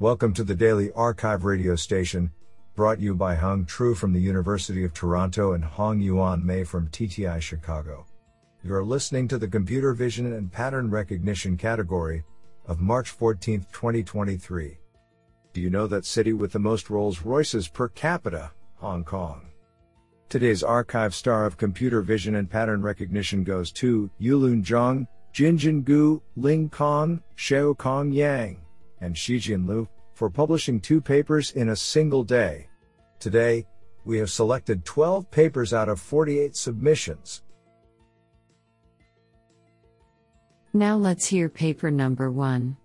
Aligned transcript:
Welcome 0.00 0.34
to 0.34 0.42
the 0.42 0.56
Daily 0.56 0.88
arXiv 0.88 1.44
radio 1.44 1.76
station, 1.76 2.32
brought 2.74 2.98
you 2.98 3.14
by 3.14 3.36
Hung 3.36 3.64
Tru 3.64 3.94
from 3.94 4.12
the 4.12 4.20
University 4.20 4.84
of 4.84 4.92
Toronto 4.92 5.52
and 5.52 5.64
Hong 5.64 6.00
Yuan 6.00 6.44
Mei 6.44 6.64
from 6.64 6.88
TTI 6.88 7.40
Chicago. 7.40 8.04
You 8.64 8.74
are 8.74 8.84
listening 8.84 9.28
to 9.28 9.38
the 9.38 9.46
Computer 9.46 9.94
Vision 9.94 10.32
and 10.32 10.50
Pattern 10.50 10.90
Recognition 10.90 11.56
category 11.56 12.24
of 12.66 12.80
March 12.80 13.10
14, 13.10 13.66
2023. 13.72 14.76
Do 15.52 15.60
you 15.60 15.70
know 15.70 15.86
that 15.86 16.04
city 16.04 16.32
with 16.32 16.50
the 16.50 16.58
most 16.58 16.90
Rolls 16.90 17.22
Royces 17.22 17.68
per 17.68 17.86
capita? 17.86 18.50
Hong 18.78 19.04
Kong. 19.04 19.46
Today's 20.28 20.64
arXiv 20.64 21.12
star 21.12 21.46
of 21.46 21.56
computer 21.56 22.02
vision 22.02 22.34
and 22.34 22.50
pattern 22.50 22.82
recognition 22.82 23.44
goes 23.44 23.70
to 23.70 24.10
Yulun 24.20 24.64
Zhang, 24.64 25.06
Jinjin 25.32 25.84
Gu, 25.84 26.20
Ling 26.34 26.68
Kong, 26.68 27.22
Xiaokang 27.36 28.12
Yang, 28.12 28.58
and 29.04 29.14
Shijian 29.14 29.68
Lu 29.68 29.86
for 30.14 30.30
publishing 30.30 30.80
two 30.80 31.00
papers 31.00 31.50
in 31.52 31.68
a 31.68 31.76
single 31.76 32.24
day. 32.24 32.68
Today, 33.18 33.66
we 34.04 34.18
have 34.18 34.30
selected 34.30 34.84
12 34.84 35.30
papers 35.30 35.74
out 35.74 35.88
of 35.88 36.00
48 36.00 36.56
submissions. 36.56 37.42
Now 40.72 40.96
let's 40.96 41.26
hear 41.26 41.48
paper 41.48 41.90
number 41.90 42.30
one. 42.30 42.76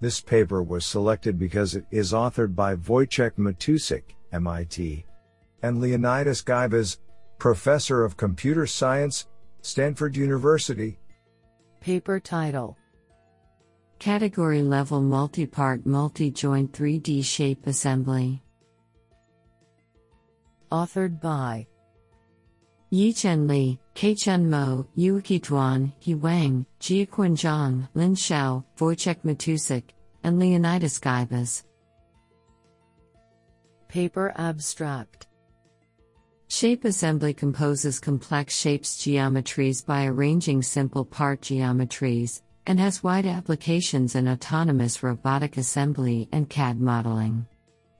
This 0.00 0.20
paper 0.20 0.62
was 0.62 0.86
selected 0.86 1.38
because 1.38 1.74
it 1.74 1.84
is 1.90 2.12
authored 2.12 2.54
by 2.54 2.76
Wojciech 2.76 3.32
Matusik, 3.36 4.14
MIT, 4.32 5.04
and 5.62 5.80
Leonidas 5.80 6.42
Guibas, 6.42 6.98
Professor 7.38 8.02
of 8.02 8.16
Computer 8.16 8.66
Science, 8.66 9.26
Stanford 9.60 10.16
University. 10.16 10.98
Paper 11.80 12.18
title 12.18 12.78
Category 14.00 14.62
Level 14.62 15.02
Multi-Part 15.02 15.84
Multi-Joint 15.84 16.72
3D 16.72 17.22
Shape 17.22 17.66
Assembly. 17.66 18.42
Authored 20.72 21.20
by 21.20 21.66
Yichen 22.90 23.46
Li, 23.46 23.78
Kaichun 23.94 24.46
Mo, 24.46 24.86
Yueqi 24.96 25.38
Duan, 25.38 25.92
He 25.98 26.14
Wang, 26.14 26.64
Jiaquan 26.80 27.36
Zhang, 27.36 27.86
Lin 27.92 28.14
Shao, 28.14 28.64
Wojciech 28.78 29.20
Matusik, 29.22 29.90
and 30.24 30.38
Leonidas 30.38 30.98
Guibas. 30.98 31.64
Paper 33.86 34.32
Abstract. 34.36 35.26
Shape 36.48 36.86
assembly 36.86 37.34
composes 37.34 38.00
complex 38.00 38.56
shapes 38.56 38.96
geometries 38.96 39.84
by 39.84 40.06
arranging 40.06 40.62
simple 40.62 41.04
part 41.04 41.42
geometries, 41.42 42.40
and 42.70 42.78
has 42.78 43.02
wide 43.02 43.26
applications 43.26 44.14
in 44.14 44.28
autonomous 44.28 45.02
robotic 45.02 45.56
assembly 45.56 46.28
and 46.30 46.48
CAD 46.48 46.80
modeling. 46.80 47.44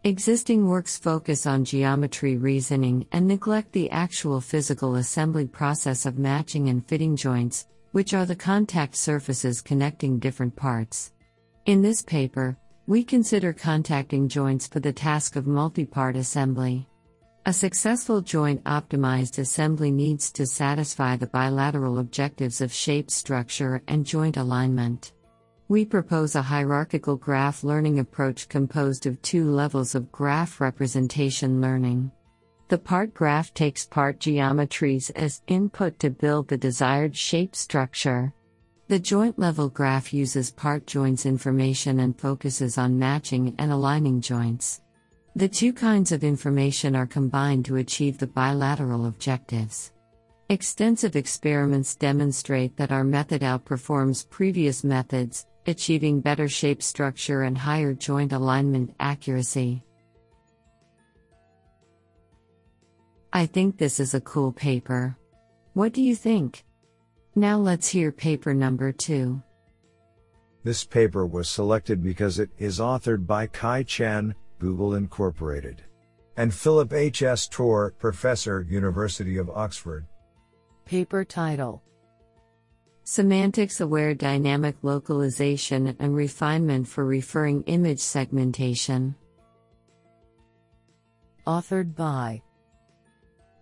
Existing 0.05 0.65
works 0.65 0.97
focus 0.97 1.45
on 1.45 1.65
geometry 1.65 2.37
reasoning 2.37 3.05
and 3.11 3.27
neglect 3.27 3.73
the 3.73 3.91
actual 3.91 4.41
physical 4.41 4.95
assembly 4.95 5.45
process 5.45 6.07
of 6.07 6.21
matching 6.21 6.69
and 6.69 6.87
fitting 6.87 7.17
joints, 7.17 7.67
which 7.91 8.15
are 8.15 8.25
the 8.25 8.37
contact 8.37 8.95
surfaces 8.95 9.61
connecting 9.61 10.21
different 10.21 10.55
parts. 10.55 11.15
In 11.67 11.83
this 11.83 12.01
paper, 12.01 12.57
we 12.87 13.03
consider 13.03 13.53
contacting 13.53 14.29
joints 14.29 14.69
for 14.69 14.79
the 14.79 14.93
task 14.93 15.35
of 15.35 15.49
multi 15.49 15.85
part 15.85 16.15
assembly. 16.15 16.87
A 17.47 17.55
successful 17.55 18.21
joint 18.21 18.63
optimized 18.65 19.39
assembly 19.39 19.91
needs 19.91 20.31
to 20.33 20.45
satisfy 20.45 21.17
the 21.17 21.27
bilateral 21.27 21.99
objectives 21.99 22.61
of 22.61 22.71
shape 22.71 23.11
structure 23.11 23.83
and 23.89 24.05
joint 24.05 24.37
alignment. 24.37 25.13
We 25.67 25.87
propose 25.87 26.35
a 26.35 26.43
hierarchical 26.43 27.17
graph 27.17 27.65
learning 27.65 27.99
approach 27.99 28.47
composed 28.51 29.07
of 29.07 29.23
two 29.23 29.51
levels 29.51 29.95
of 29.95 30.13
graph 30.13 30.61
representation 30.61 31.63
learning. 31.63 32.13
The 32.69 32.77
part 32.77 33.15
graph 33.15 33.55
takes 33.55 33.87
part 33.87 34.21
geometries 34.21 35.11
as 35.17 35.41
input 35.47 35.99
to 36.01 36.11
build 36.11 36.49
the 36.49 36.59
desired 36.59 37.17
shape 37.17 37.57
structure. 37.57 38.35
The 38.89 38.99
joint 38.99 39.39
level 39.39 39.71
graph 39.71 40.13
uses 40.13 40.51
part 40.51 40.87
joints 40.87 41.25
information 41.25 42.01
and 42.01 42.21
focuses 42.21 42.77
on 42.77 42.99
matching 42.99 43.55
and 43.59 43.73
aligning 43.73 44.21
joints. 44.21 44.83
The 45.37 45.49
two 45.49 45.73
kinds 45.73 46.11
of 46.11 46.25
information 46.25 46.97
are 46.97 47.07
combined 47.07 47.65
to 47.67 47.77
achieve 47.77 48.19
the 48.19 48.27
bilateral 48.27 49.07
objectives. 49.07 49.93
Extensive 50.49 51.15
experiments 51.15 51.95
demonstrate 51.95 52.77
that 52.77 52.91
our 52.91 53.05
method 53.05 53.43
outperforms 53.43 54.29
previous 54.29 54.83
methods, 54.83 55.47
achieving 55.67 56.21
better 56.21 56.49
shape 56.49 56.83
structure 56.83 57.43
and 57.43 57.57
higher 57.57 57.95
joint 57.95 58.33
alignment 58.33 58.93
accuracy. 58.99 59.85
I 63.33 63.47
think 63.47 63.79
this 63.79 64.01
is 64.01 64.15
a 64.15 64.21
cool 64.23 64.51
paper. 64.51 65.17
What 65.75 65.93
do 65.93 66.03
you 66.03 66.17
think? 66.17 66.65
Now 67.37 67.57
let's 67.57 67.87
hear 67.87 68.11
paper 68.11 68.53
number 68.53 68.91
two. 68.91 69.41
This 70.65 70.83
paper 70.83 71.25
was 71.25 71.49
selected 71.49 72.03
because 72.03 72.41
it 72.41 72.51
is 72.59 72.81
authored 72.81 73.25
by 73.25 73.47
Kai 73.47 73.85
Chen, 73.85 74.35
Google 74.61 74.95
Incorporated. 74.95 75.83
And 76.37 76.55
Philip 76.55 76.93
H. 76.93 77.23
S. 77.23 77.49
Torr, 77.49 77.95
Professor, 77.99 78.65
University 78.69 79.39
of 79.39 79.51
Oxford. 79.51 80.07
Paper 80.85 81.25
title 81.25 81.83
Semantics 83.03 83.81
Aware 83.81 84.15
Dynamic 84.15 84.77
Localization 84.83 85.97
and 85.99 86.15
Refinement 86.15 86.87
for 86.87 87.05
Referring 87.05 87.63
Image 87.65 87.99
Segmentation. 87.99 89.17
Authored 91.47 91.97
by 91.97 92.43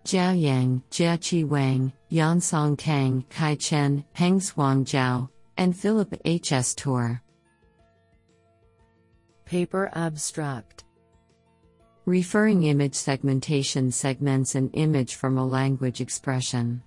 Zhao 0.05 0.39
Yang, 0.39 0.83
Jiaqi 0.91 1.47
Wang, 1.47 1.93
Yansong 2.11 2.77
Tang, 2.77 3.25
Kai 3.31 3.55
Chen, 3.55 4.05
Hengshuang 4.17 4.85
Zhao, 4.85 5.29
and 5.57 5.77
Philip 5.77 6.15
H. 6.25 6.53
S. 6.53 6.75
Torr. 6.75 7.23
Paper 9.45 9.91
Abstract 9.95 10.85
Referring 12.09 12.63
image 12.63 12.95
segmentation 12.95 13.93
segments 13.93 14.55
an 14.55 14.71
image 14.71 15.17
from 15.17 15.37
a 15.37 15.45
language 15.47 16.01
expression. 16.01 16.83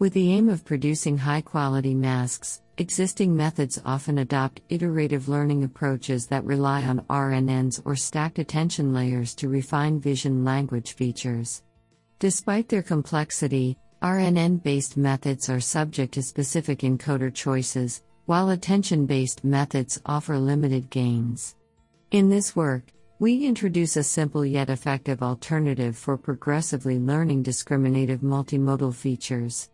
With 0.00 0.12
the 0.12 0.32
aim 0.32 0.48
of 0.48 0.64
producing 0.64 1.16
high 1.18 1.42
quality 1.42 1.94
masks, 1.94 2.62
existing 2.76 3.36
methods 3.36 3.80
often 3.84 4.18
adopt 4.18 4.62
iterative 4.68 5.28
learning 5.28 5.62
approaches 5.62 6.26
that 6.26 6.42
rely 6.42 6.82
on 6.82 7.02
RNNs 7.02 7.80
or 7.84 7.94
stacked 7.94 8.40
attention 8.40 8.92
layers 8.92 9.36
to 9.36 9.48
refine 9.48 10.00
vision 10.00 10.44
language 10.44 10.94
features. 10.94 11.62
Despite 12.18 12.68
their 12.68 12.82
complexity, 12.82 13.78
RNN 14.02 14.64
based 14.64 14.96
methods 14.96 15.48
are 15.48 15.60
subject 15.60 16.14
to 16.14 16.24
specific 16.24 16.80
encoder 16.80 17.32
choices, 17.32 18.02
while 18.24 18.50
attention 18.50 19.06
based 19.06 19.44
methods 19.44 20.02
offer 20.04 20.36
limited 20.36 20.90
gains. 20.90 21.54
In 22.10 22.28
this 22.28 22.56
work, 22.56 22.82
we 23.18 23.46
introduce 23.46 23.96
a 23.96 24.02
simple 24.02 24.44
yet 24.44 24.68
effective 24.68 25.22
alternative 25.22 25.96
for 25.96 26.18
progressively 26.18 26.98
learning 26.98 27.42
discriminative 27.42 28.20
multimodal 28.20 28.94
features. 28.94 29.70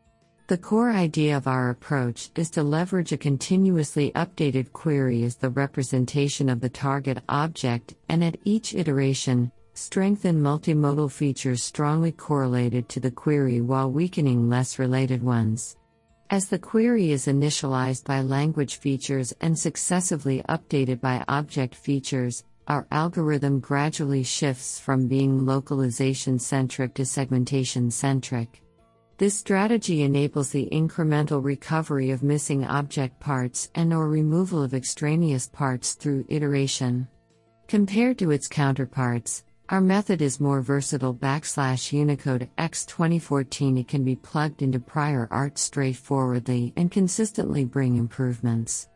The 0.47 0.59
core 0.59 0.93
idea 0.93 1.37
of 1.37 1.49
our 1.49 1.71
approach 1.71 2.31
is 2.37 2.51
to 2.51 2.63
leverage 2.63 3.11
a 3.11 3.17
continuously 3.17 4.13
updated 4.13 4.73
query 4.73 5.25
as 5.25 5.35
the 5.35 5.51
representation 5.51 6.49
of 6.49 6.61
the 6.61 6.69
target 6.69 7.19
object 7.29 7.95
and 8.09 8.23
at 8.23 8.39
each 8.45 8.75
iteration, 8.75 9.51
strengthen 9.75 10.41
multimodal 10.41 11.11
features 11.11 11.65
strongly 11.65 12.13
correlated 12.13 12.89
to 12.91 13.01
the 13.01 13.11
query 13.11 13.61
while 13.61 13.91
weakening 13.91 14.49
less 14.49 14.79
related 14.79 15.21
ones. 15.21 15.77
As 16.31 16.49
the 16.49 16.59
query 16.59 17.11
is 17.11 17.27
initialized 17.27 18.05
by 18.05 18.21
language 18.21 18.77
features 18.77 19.35
and 19.41 19.59
successively 19.59 20.43
updated 20.49 21.01
by 21.01 21.25
object 21.29 21.75
features, 21.75 22.45
our 22.69 22.87
algorithm 22.91 23.61
gradually 23.61 24.23
shifts 24.23 24.79
from 24.79 25.09
being 25.09 25.45
localization 25.45 26.39
centric 26.39 26.95
to 26.95 27.05
segmentation 27.05 27.91
centric. 27.91 28.63
This 29.19 29.39
strategy 29.39 30.03
enables 30.03 30.51
the 30.51 30.69
incremental 30.73 31.45
recovery 31.45 32.11
of 32.11 32.23
missing 32.23 32.65
object 32.65 33.21
parts 33.21 33.71
and 33.75 33.93
or 33.93 34.09
removal 34.09 34.63
of 34.63 34.75
extraneous 34.75 35.49
parts 35.49 35.95
through 35.95 36.25
iteration. 36.29 37.09
Compared 37.69 38.19
to 38.19 38.31
its 38.31 38.49
counterparts, 38.49 39.45
our 39.69 39.81
method 39.81 40.21
is 40.21 40.41
more 40.41 40.61
versatile 40.61 41.15
backslash 41.15 41.93
Unicode 41.93 42.51
X 42.59 42.85
2014 42.85 43.79
it 43.79 43.89
can 43.89 44.05
be 44.05 44.17
plugged 44.17 44.61
into 44.61 44.79
prior 44.79 45.29
art 45.31 45.57
straightforwardly 45.57 46.73
and 46.77 46.91
consistently 46.91 47.65
bring 47.65 47.97
improvements. 47.97 48.89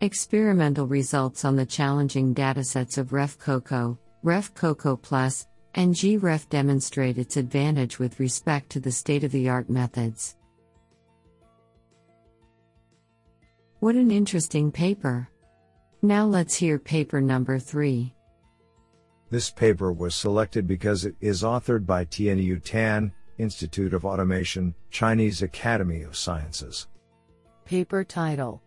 Experimental 0.00 0.86
results 0.86 1.44
on 1.44 1.56
the 1.56 1.66
challenging 1.66 2.32
datasets 2.32 2.98
of 2.98 3.08
RefCoco, 3.08 3.98
RefCoco 4.24 5.00
Plus, 5.02 5.48
and 5.74 5.92
GREF 5.92 6.48
demonstrate 6.48 7.18
its 7.18 7.36
advantage 7.36 7.98
with 7.98 8.20
respect 8.20 8.70
to 8.70 8.78
the 8.78 8.92
state 8.92 9.24
of 9.24 9.32
the 9.32 9.48
art 9.48 9.68
methods. 9.68 10.36
What 13.80 13.96
an 13.96 14.12
interesting 14.12 14.70
paper! 14.70 15.28
Now 16.00 16.26
let's 16.26 16.54
hear 16.54 16.78
paper 16.78 17.20
number 17.20 17.58
3. 17.58 18.14
This 19.30 19.50
paper 19.50 19.92
was 19.92 20.14
selected 20.14 20.68
because 20.68 21.04
it 21.04 21.16
is 21.20 21.42
authored 21.42 21.86
by 21.86 22.04
Tieniu 22.04 22.62
Tan, 22.62 23.10
Institute 23.36 23.92
of 23.92 24.04
Automation, 24.04 24.76
Chinese 24.90 25.42
Academy 25.42 26.02
of 26.02 26.16
Sciences. 26.16 26.86
Paper 27.64 28.04
title 28.04 28.62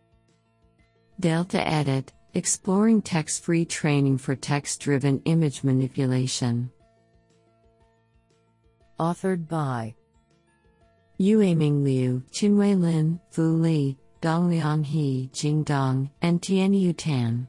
Delta 1.21 1.62
Edit 1.68 2.12
Exploring 2.33 3.03
Text 3.03 3.44
Free 3.44 3.63
Training 3.63 4.18
for 4.18 4.35
Text 4.35 4.81
Driven 4.81 5.21
Image 5.25 5.63
Manipulation. 5.63 6.71
Authored 9.00 9.47
by 9.47 9.94
Yueming 11.19 11.83
Liu, 11.83 12.23
Qinwei 12.31 12.75
Lin, 12.75 13.19
Fu 13.29 13.53
Li, 13.57 14.00
Dongliang 14.23 14.83
He, 14.83 15.29
Jing 15.31 15.62
Dong, 15.62 16.09
and 16.23 16.41
Tieniu 16.41 16.97
Tan. 16.97 17.47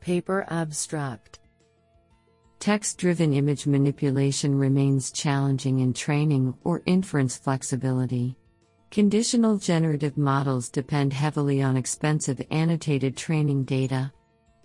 Paper 0.00 0.44
abstract 0.50 1.38
Text 2.58 2.98
driven 2.98 3.32
image 3.32 3.66
manipulation 3.66 4.58
remains 4.58 5.10
challenging 5.10 5.78
in 5.78 5.94
training 5.94 6.52
or 6.64 6.82
inference 6.84 7.38
flexibility. 7.38 8.36
Conditional 8.90 9.58
generative 9.58 10.16
models 10.16 10.70
depend 10.70 11.12
heavily 11.12 11.62
on 11.62 11.76
expensive 11.76 12.40
annotated 12.50 13.16
training 13.16 13.64
data. 13.64 14.10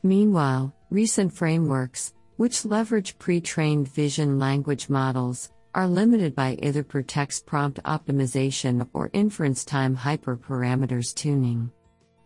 Meanwhile, 0.02 0.74
recent 0.90 1.34
frameworks, 1.34 2.14
which 2.38 2.64
leverage 2.64 3.20
pre 3.20 3.42
trained 3.42 3.90
vision 3.90 4.40
language 4.40 4.90
models, 4.90 5.52
are 5.76 5.88
limited 5.88 6.34
by 6.36 6.58
either 6.62 6.84
per 6.84 7.02
text 7.02 7.46
prompt 7.46 7.84
optimization 7.84 8.88
or 8.94 9.10
inference 9.12 9.66
time 9.66 9.96
hyperparameters 9.98 11.14
tuning. 11.14 11.70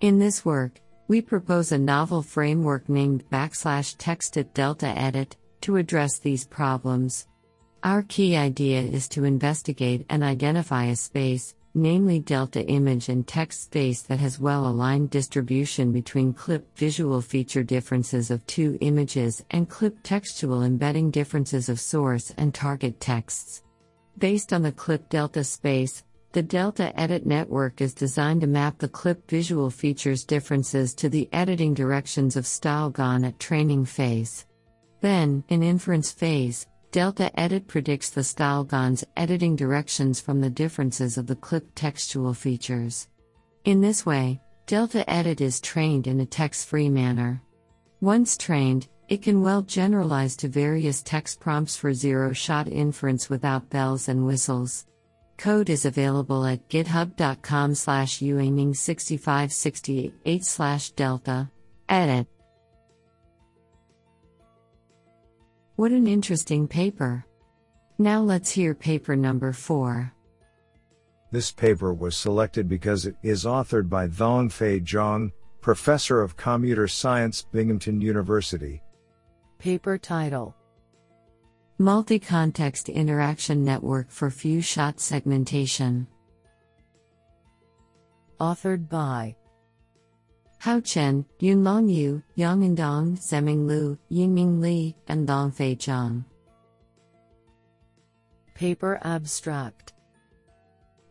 In 0.01 0.19
this 0.19 0.45
work, 0.45 0.79
we 1.07 1.21
propose 1.21 1.71
a 1.71 1.77
novel 1.79 2.21
framework 2.21 2.89
named 2.89 3.23
backslash 3.31 3.95
texted 3.97 4.53
delta 4.53 4.87
edit 4.87 5.35
to 5.61 5.77
address 5.77 6.19
these 6.19 6.45
problems. 6.45 7.27
Our 7.83 8.03
key 8.03 8.35
idea 8.35 8.81
is 8.81 9.07
to 9.09 9.23
investigate 9.23 10.05
and 10.09 10.23
identify 10.23 10.85
a 10.85 10.95
space, 10.95 11.55
namely 11.77 12.19
delta 12.19 12.65
image 12.65 13.07
and 13.07 13.27
text 13.27 13.63
space 13.65 14.01
that 14.01 14.19
has 14.19 14.39
well 14.39 14.67
aligned 14.67 15.09
distribution 15.09 15.91
between 15.91 16.33
clip 16.33 16.77
visual 16.77 17.21
feature 17.21 17.63
differences 17.63 18.31
of 18.31 18.45
two 18.47 18.77
images 18.81 19.45
and 19.51 19.69
clip 19.69 19.97
textual 20.03 20.63
embedding 20.63 21.11
differences 21.11 21.69
of 21.69 21.79
source 21.79 22.33
and 22.37 22.53
target 22.53 22.99
texts. 22.99 23.63
Based 24.17 24.51
on 24.51 24.63
the 24.63 24.71
clip 24.71 25.07
delta 25.09 25.43
space, 25.43 26.03
the 26.33 26.41
Delta 26.43 26.99
Edit 26.99 27.25
network 27.25 27.79
is 27.79 27.93
designed 27.93 28.41
to 28.41 28.47
map 28.47 28.77
the 28.79 28.87
clip 28.87 29.29
visual 29.29 29.69
features 29.69 30.25
differences 30.25 30.93
to 30.95 31.09
the 31.09 31.29
editing 31.31 31.73
directions 31.73 32.35
of 32.35 32.45
StyleGAN 32.45 33.25
at 33.25 33.39
training 33.39 33.85
phase. 33.85 34.45
Then, 35.01 35.43
in 35.49 35.63
inference 35.63 36.11
phase, 36.11 36.67
Delta 36.91 37.37
Edit 37.37 37.67
predicts 37.67 38.09
the 38.09 38.21
StyleGAN's 38.21 39.03
editing 39.17 39.57
directions 39.57 40.21
from 40.21 40.39
the 40.39 40.49
differences 40.49 41.17
of 41.17 41.27
the 41.27 41.35
clip 41.35 41.67
textual 41.75 42.33
features. 42.33 43.09
In 43.65 43.81
this 43.81 44.05
way, 44.05 44.39
Delta 44.67 45.09
Edit 45.09 45.41
is 45.41 45.59
trained 45.59 46.07
in 46.07 46.21
a 46.21 46.25
text 46.25 46.67
free 46.67 46.89
manner. 46.89 47.41
Once 47.99 48.37
trained, 48.37 48.87
it 49.09 49.21
can 49.21 49.41
well 49.41 49.61
generalize 49.61 50.37
to 50.37 50.47
various 50.47 51.01
text 51.01 51.41
prompts 51.41 51.75
for 51.75 51.93
zero 51.93 52.31
shot 52.31 52.67
inference 52.67 53.29
without 53.29 53.69
bells 53.69 54.07
and 54.07 54.25
whistles. 54.25 54.85
Code 55.37 55.69
is 55.69 55.83
available 55.85 56.45
at 56.45 56.69
github.com 56.69 57.75
slash 57.75 58.19
uaiming6568 58.19 60.43
slash 60.43 60.91
delta. 60.91 61.49
Edit. 61.89 62.27
What 65.77 65.91
an 65.91 66.07
interesting 66.07 66.67
paper. 66.67 67.23
Now 67.99 68.19
let's 68.19 68.49
hear 68.49 68.73
paper 68.73 69.15
number 69.15 69.53
4. 69.53 70.11
This 71.31 71.51
paper 71.51 71.93
was 71.93 72.17
selected 72.17 72.67
because 72.67 73.05
it 73.05 73.15
is 73.21 73.45
authored 73.45 73.87
by 73.87 74.07
Zhongfei 74.07 74.83
Zhang, 74.83 75.31
professor 75.61 76.19
of 76.19 76.35
computer 76.35 76.87
science, 76.87 77.43
Binghamton 77.51 78.01
University. 78.01 78.81
Paper 79.59 79.99
title 79.99 80.55
Multi 81.77 82.17
context 82.17 82.89
interaction 82.89 83.63
network 83.63 84.09
for 84.09 84.31
few 84.31 84.61
shot 84.61 84.99
segmentation. 84.99 86.07
Authored 88.39 88.89
by 88.89 89.35
Hao 90.59 90.79
Chen, 90.79 91.23
Yunlong 91.39 91.93
Yu, 91.93 92.21
Yang 92.35 92.75
Dong, 92.75 93.15
Zeming 93.15 93.67
Lu, 93.67 93.97
Yiming 94.11 94.59
Li, 94.59 94.95
and 95.07 95.27
Zhongfei 95.27 95.77
Zhang. 95.77 96.25
Paper 98.55 98.99
abstract 99.03 99.93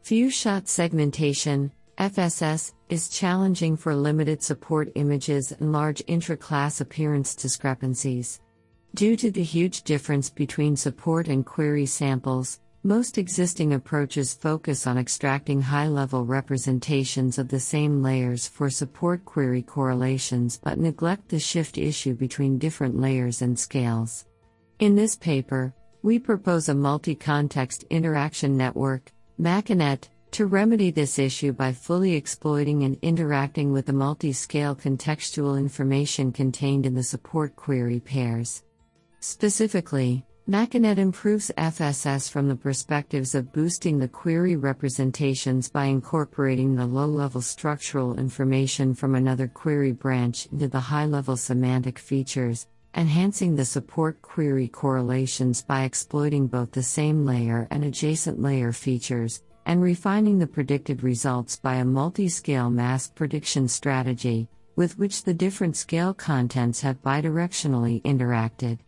Few 0.03 0.31
shot 0.31 0.69
segmentation, 0.69 1.71
FSS, 1.99 2.73
is 2.89 3.09
challenging 3.09 3.77
for 3.77 3.95
limited 3.95 4.43
support 4.43 4.91
images 4.97 5.53
and 5.53 5.73
large 5.73 6.03
intra-class 6.07 6.81
appearance 6.81 7.35
discrepancies. 7.35 8.41
Due 8.95 9.17
to 9.17 9.31
the 9.31 9.43
huge 9.43 9.83
difference 9.83 10.29
between 10.29 10.77
support 10.77 11.29
and 11.29 11.47
query 11.47 11.87
samples, 11.87 12.61
most 12.87 13.19
existing 13.19 13.75
approaches 13.75 14.33
focus 14.33 14.87
on 14.87 14.97
extracting 14.97 15.61
high 15.61 15.89
level 15.89 16.25
representations 16.25 17.37
of 17.37 17.49
the 17.49 17.59
same 17.59 18.01
layers 18.01 18.47
for 18.47 18.71
support 18.71 19.25
query 19.25 19.61
correlations 19.61 20.61
but 20.63 20.79
neglect 20.79 21.29
the 21.29 21.39
shift 21.39 21.79
issue 21.79 22.15
between 22.15 22.59
different 22.59 22.97
layers 22.97 23.43
and 23.43 23.59
scales. 23.59 24.27
In 24.79 24.95
this 24.95 25.17
paper, 25.17 25.75
we 26.03 26.21
propose 26.21 26.69
a 26.69 26.75
multi 26.75 27.17
context 27.17 27.85
interaction 27.91 28.57
network, 28.57 29.11
MACINET, 29.41 30.09
to 30.31 30.47
remedy 30.47 30.93
this 30.93 31.19
issue 31.19 31.53
by 31.53 31.73
fully 31.73 32.15
exploiting 32.15 32.85
and 32.85 32.97
interacting 33.03 33.73
with 33.73 33.87
the 33.87 33.93
multi 33.93 34.33
scale 34.33 34.77
contextual 34.77 35.59
information 35.59 36.31
contained 36.31 36.87
in 36.87 36.95
the 36.95 37.03
support 37.03 37.57
query 37.57 37.99
pairs. 37.99 38.63
Specifically, 39.21 40.26
MACINET 40.49 40.97
improves 40.99 41.51
FSS 41.59 42.31
from 42.31 42.47
the 42.47 42.55
perspectives 42.55 43.35
of 43.35 43.53
boosting 43.53 43.99
the 43.99 44.07
query 44.07 44.55
representations 44.55 45.69
by 45.69 45.87
incorporating 45.87 46.77
the 46.77 46.87
low 46.87 47.07
level 47.07 47.41
structural 47.41 48.17
information 48.17 48.95
from 48.95 49.17
another 49.17 49.49
query 49.49 49.91
branch 49.91 50.47
into 50.53 50.69
the 50.69 50.79
high 50.79 51.05
level 51.05 51.37
semantic 51.37 51.99
features, 51.99 52.69
enhancing 52.95 53.57
the 53.57 53.65
support 53.65 54.23
query 54.23 54.69
correlations 54.69 55.63
by 55.63 55.83
exploiting 55.83 56.47
both 56.47 56.71
the 56.71 56.81
same 56.81 57.27
layer 57.27 57.67
and 57.73 57.83
adjacent 57.83 58.41
layer 58.41 58.71
features, 58.71 59.43
and 59.67 59.83
refining 59.83 60.39
the 60.39 60.47
predicted 60.47 61.03
results 61.03 61.57
by 61.57 61.75
a 61.75 61.85
multi 61.85 62.29
scale 62.29 62.71
mask 62.71 63.17
prediction 63.17 63.67
strategy, 63.67 64.49
with 64.77 64.97
which 64.97 65.25
the 65.25 65.35
different 65.35 65.77
scale 65.77 66.15
contents 66.15 66.83
have 66.83 67.03
bidirectionally 67.03 68.01
interacted. 68.03 68.79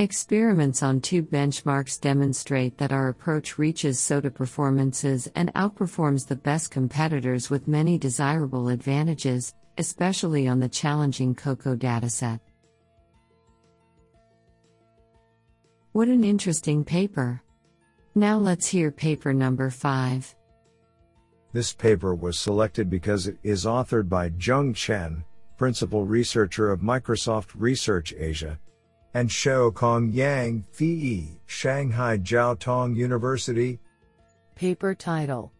Experiments 0.00 0.82
on 0.82 1.00
two 1.00 1.22
benchmarks 1.22 2.00
demonstrate 2.00 2.76
that 2.78 2.90
our 2.90 3.10
approach 3.10 3.58
reaches 3.58 4.00
SOTA 4.00 4.32
performances 4.32 5.30
and 5.36 5.54
outperforms 5.54 6.26
the 6.26 6.34
best 6.34 6.72
competitors 6.72 7.48
with 7.48 7.68
many 7.68 7.96
desirable 7.96 8.70
advantages, 8.70 9.54
especially 9.78 10.48
on 10.48 10.58
the 10.58 10.68
challenging 10.68 11.32
COCO 11.32 11.76
dataset. 11.76 12.40
What 15.92 16.08
an 16.08 16.24
interesting 16.24 16.82
paper! 16.82 17.40
Now 18.16 18.36
let's 18.36 18.66
hear 18.66 18.90
paper 18.90 19.32
number 19.32 19.70
5. 19.70 20.34
This 21.52 21.72
paper 21.72 22.16
was 22.16 22.36
selected 22.36 22.90
because 22.90 23.28
it 23.28 23.38
is 23.44 23.64
authored 23.64 24.08
by 24.08 24.32
Jung 24.40 24.74
Chen, 24.74 25.24
principal 25.56 26.04
researcher 26.04 26.72
of 26.72 26.80
Microsoft 26.80 27.50
Research 27.54 28.12
Asia, 28.18 28.58
and 29.14 29.28
Xiaokang 29.28 30.12
Yang, 30.12 30.64
Fei, 30.72 31.38
Shanghai 31.46 32.18
Jiao 32.18 32.58
Tong 32.58 32.94
University. 32.94 33.78
Paper 34.56 34.94
title 34.94 35.52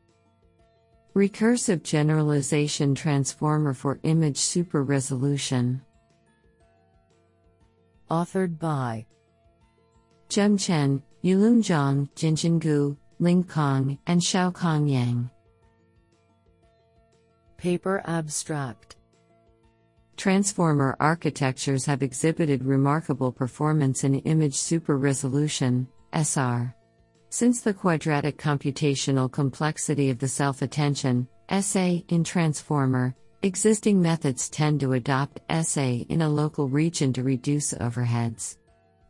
Recursive 1.14 1.84
Generalization 1.84 2.94
Transformer 2.94 3.73
for 3.73 4.00
Image 4.02 4.37
Super 4.37 4.82
Resolution. 4.82 5.80
Authored 8.11 8.58
by 8.58 9.06
Zheng 10.28 10.58
Chen, 10.58 11.02
Yulun 11.23 11.62
Zhang, 11.62 12.08
Jinjin 12.16 12.58
Gu, 12.58 12.96
Ling 13.20 13.44
Kong, 13.44 13.96
and 14.08 14.20
Xiaokang 14.20 14.90
Yang. 14.90 15.30
Paper 17.56 18.02
abstract 18.04 18.96
Transformer 20.16 20.97
architectures 21.00 21.85
have 21.85 22.02
exhibited 22.02 22.64
remarkable 22.64 23.33
performance 23.33 24.04
in 24.04 24.14
image 24.21 24.54
super 24.54 24.97
resolution, 24.97 25.88
SR. 26.12 26.75
Since 27.30 27.62
the 27.62 27.75
quadratic 27.75 28.38
computational 28.38 29.30
complexity 29.30 30.11
of 30.11 30.18
the 30.18 30.28
self 30.28 30.62
attention, 30.62 31.28
SA, 31.50 31.99
in 32.09 32.25
Transformer, 32.25 33.14
Existing 33.44 34.00
methods 34.00 34.49
tend 34.49 34.80
to 34.80 34.94
adopt 34.94 35.38
SA 35.66 35.83
in 36.09 36.23
a 36.23 36.28
local 36.30 36.66
region 36.66 37.12
to 37.12 37.23
reduce 37.23 37.75
overheads. 37.75 38.56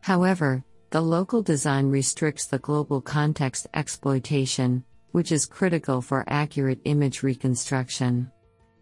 However, 0.00 0.64
the 0.90 1.00
local 1.00 1.40
design 1.40 1.87
restricts 1.87 2.46
the 2.46 2.58
global 2.58 3.00
context 3.00 3.68
exploitation, 3.75 4.82
which 5.12 5.30
is 5.30 5.46
critical 5.46 6.02
for 6.02 6.25
accurate 6.26 6.80
image 6.84 7.23
reconstruction. 7.23 8.28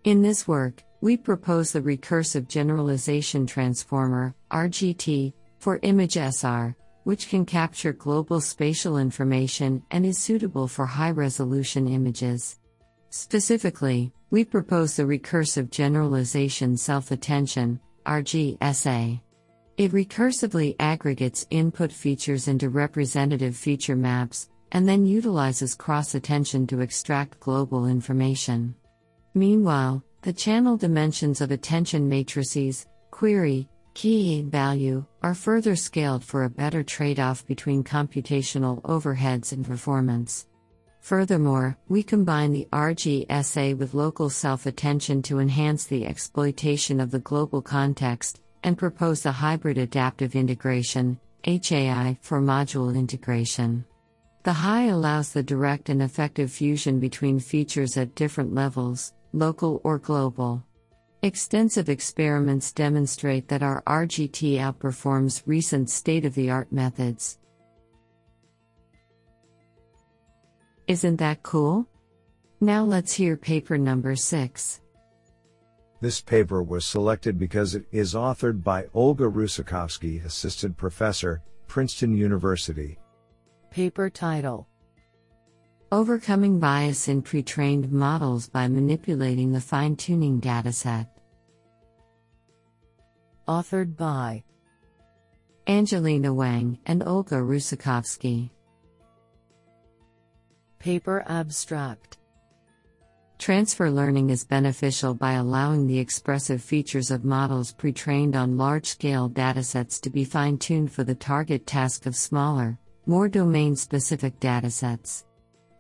In 0.05 0.23
this 0.23 0.49
work, 0.49 0.83
we 1.03 1.17
propose 1.17 1.73
the 1.73 1.81
Recursive 1.81 2.47
Generalization 2.47 3.45
Transformer, 3.45 4.37
RGT, 4.53 5.33
for 5.59 5.81
Image 5.83 6.17
SR, 6.17 6.77
which 7.03 7.29
can 7.29 7.45
capture 7.45 7.93
global 7.93 8.41
spatial 8.41 8.99
information 8.99 9.83
and 9.91 10.07
is 10.07 10.17
suitable 10.17 10.69
for 10.69 10.87
high 10.87 11.11
resolution 11.11 11.89
images. 11.89 12.61
Specifically, 13.11 14.13
we 14.31 14.45
propose 14.45 14.95
the 14.95 15.03
Recursive 15.03 15.71
Generalization 15.71 16.77
Self 16.77 17.11
Attention, 17.11 17.81
RGSA. 18.07 19.21
It 19.79 19.91
recursively 19.91 20.77
aggregates 20.79 21.49
input 21.51 21.91
features 21.91 22.47
into 22.47 22.69
representative 22.69 23.57
feature 23.57 23.97
maps, 23.97 24.51
and 24.71 24.89
then 24.89 25.05
utilizes 25.05 25.75
cross 25.75 26.15
attention 26.15 26.65
to 26.69 26.81
extract 26.81 27.41
global 27.41 27.87
information. 27.87 28.77
Meanwhile, 29.35 30.05
the 30.23 30.33
channel 30.33 30.77
dimensions 30.77 31.41
of 31.41 31.51
attention 31.51 32.09
matrices, 32.09 32.87
query, 33.11 33.69
key 33.93 34.43
value, 34.43 35.05
are 35.21 35.35
further 35.35 35.75
scaled 35.75 36.23
for 36.23 36.45
a 36.45 36.51
better 36.51 36.85
trade 36.85 37.19
off 37.19 37.45
between 37.49 37.83
computational 37.83 38.81
overheads 38.83 39.53
and 39.53 39.67
performance. 39.67 40.47
Furthermore, 41.01 41.77
we 41.89 42.05
combine 42.05 42.53
the 42.53 42.69
RGSA 42.73 43.77
with 43.77 43.95
local 43.95 44.31
self 44.31 44.67
attention 44.67 45.23
to 45.23 45.41
enhance 45.41 45.87
the 45.87 46.07
exploitation 46.07 47.01
of 47.01 47.11
the 47.11 47.19
global 47.19 47.61
context, 47.61 48.41
and 48.63 48.79
propose 48.79 49.25
the 49.25 49.33
hybrid 49.33 49.77
adaptive 49.77 50.37
integration, 50.37 51.19
HAI, 51.45 52.17
for 52.21 52.41
module 52.41 52.97
integration. 52.97 53.85
The 54.45 54.53
HAI 54.53 54.85
allows 54.85 55.33
the 55.33 55.43
direct 55.43 55.89
and 55.89 56.01
effective 56.01 56.53
fusion 56.53 57.01
between 57.01 57.41
features 57.41 57.97
at 57.97 58.15
different 58.15 58.55
levels, 58.55 59.13
local 59.33 59.81
or 59.85 59.99
global. 59.99 60.63
Extensive 61.23 61.89
experiments 61.89 62.73
demonstrate 62.73 63.49
that 63.49 63.63
our 63.63 63.83
RGT 63.83 64.59
outperforms 64.59 65.43
recent 65.47 65.89
state 65.89 66.25
of 66.25 66.35
the 66.35 66.51
art 66.51 66.73
methods. 66.73 67.39
Isn't 70.89 71.17
that 71.17 71.43
cool? 71.43 71.87
Now 72.61 72.85
let's 72.85 73.13
hear 73.13 73.37
paper 73.37 73.79
number 73.79 74.17
6. 74.17 74.81
This 76.01 76.21
paper 76.21 76.65
was 76.65 76.85
selected 76.85 77.39
because 77.39 77.77
it 77.77 77.85
is 77.93 78.15
authored 78.15 78.65
by 78.65 78.87
Olga 78.93 79.25
Russakovsky, 79.25 80.25
Assistant 80.25 80.77
Professor, 80.77 81.41
Princeton 81.69 82.17
University. 82.17 82.99
Paper 83.71 84.11
title 84.11 84.67
Overcoming 85.93 86.59
bias 86.59 87.09
in 87.09 87.21
pre-trained 87.21 87.93
models 87.93 88.49
by 88.49 88.67
manipulating 88.67 89.53
the 89.53 89.61
fine-tuning 89.61 90.41
dataset. 90.41 91.07
Authored 93.47 93.95
by 93.95 94.43
Angelina 95.67 96.33
Wang 96.33 96.79
and 96.87 97.03
Olga 97.03 97.35
Russakovsky. 97.35 98.49
Paper 100.79 101.23
abstract 101.27 102.17
Transfer 103.39 103.91
learning 103.91 104.31
is 104.31 104.45
beneficial 104.47 105.13
by 105.13 105.33
allowing 105.33 105.87
the 105.87 105.99
expressive 105.99 106.63
features 106.63 107.11
of 107.11 107.23
models 107.23 107.71
pre 107.71 107.93
trained 107.93 108.35
on 108.35 108.57
large 108.57 108.87
scale 108.87 109.29
datasets 109.29 110.01
to 110.01 110.09
be 110.09 110.25
fine 110.25 110.57
tuned 110.57 110.91
for 110.91 111.05
the 111.05 111.15
target 111.15 111.67
task 111.67 112.07
of 112.07 112.17
smaller, 112.17 112.79
more 113.05 113.29
domain 113.29 113.77
specific 113.77 114.41
datasets. 114.41 115.25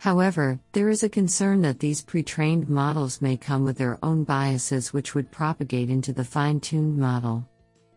However, 0.02 0.58
there 0.72 0.88
is 0.88 1.04
a 1.04 1.08
concern 1.08 1.62
that 1.62 1.78
these 1.78 2.02
pre 2.02 2.24
trained 2.24 2.68
models 2.68 3.22
may 3.22 3.36
come 3.36 3.62
with 3.62 3.78
their 3.78 4.00
own 4.02 4.24
biases 4.24 4.92
which 4.92 5.14
would 5.14 5.30
propagate 5.30 5.90
into 5.90 6.12
the 6.12 6.24
fine 6.24 6.58
tuned 6.58 6.98
model. 6.98 7.48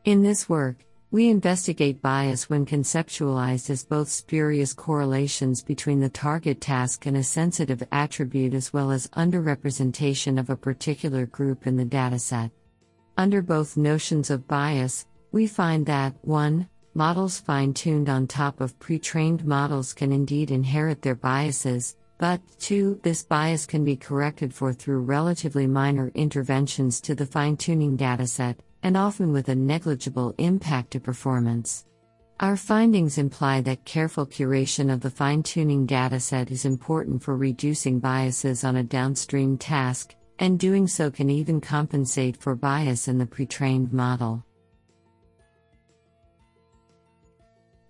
In 0.03 0.21
this 0.21 0.47
work, 0.47 0.85
we 1.09 1.29
investigate 1.29 2.03
bias 2.03 2.47
when 2.47 2.63
conceptualized 2.63 3.71
as 3.71 3.83
both 3.83 4.09
spurious 4.09 4.71
correlations 4.71 5.63
between 5.63 5.99
the 5.99 6.09
target 6.09 6.61
task 6.61 7.07
and 7.07 7.17
a 7.17 7.23
sensitive 7.23 7.81
attribute 7.91 8.53
as 8.53 8.71
well 8.71 8.91
as 8.91 9.07
underrepresentation 9.17 10.39
of 10.39 10.51
a 10.51 10.55
particular 10.55 11.25
group 11.25 11.65
in 11.65 11.75
the 11.75 11.85
dataset. 11.85 12.51
Under 13.17 13.41
both 13.41 13.77
notions 13.77 14.29
of 14.29 14.47
bias, 14.47 15.07
we 15.31 15.47
find 15.47 15.87
that 15.87 16.13
1. 16.21 16.69
Models 16.97 17.41
fine 17.41 17.73
tuned 17.73 18.07
on 18.07 18.25
top 18.25 18.61
of 18.61 18.79
pre 18.79 18.97
trained 18.97 19.43
models 19.43 19.91
can 19.91 20.13
indeed 20.13 20.49
inherit 20.49 21.01
their 21.01 21.13
biases, 21.13 21.97
but 22.17 22.39
2. 22.59 23.01
This 23.03 23.21
bias 23.21 23.65
can 23.65 23.83
be 23.83 23.97
corrected 23.97 24.53
for 24.53 24.71
through 24.71 25.01
relatively 25.01 25.67
minor 25.67 26.09
interventions 26.15 27.01
to 27.01 27.13
the 27.13 27.25
fine 27.25 27.57
tuning 27.57 27.97
dataset, 27.97 28.55
and 28.81 28.95
often 28.95 29.33
with 29.33 29.49
a 29.49 29.55
negligible 29.55 30.33
impact 30.37 30.91
to 30.91 31.01
performance. 31.01 31.85
Our 32.39 32.55
findings 32.55 33.17
imply 33.17 33.59
that 33.61 33.83
careful 33.83 34.25
curation 34.25 34.89
of 34.89 35.01
the 35.01 35.11
fine 35.11 35.43
tuning 35.43 35.85
dataset 35.85 36.49
is 36.49 36.63
important 36.63 37.21
for 37.21 37.35
reducing 37.35 37.99
biases 37.99 38.63
on 38.63 38.77
a 38.77 38.83
downstream 38.83 39.57
task, 39.57 40.15
and 40.39 40.57
doing 40.57 40.87
so 40.87 41.11
can 41.11 41.29
even 41.29 41.59
compensate 41.59 42.37
for 42.37 42.55
bias 42.55 43.09
in 43.09 43.17
the 43.17 43.25
pre 43.25 43.45
trained 43.45 43.91
model. 43.91 44.45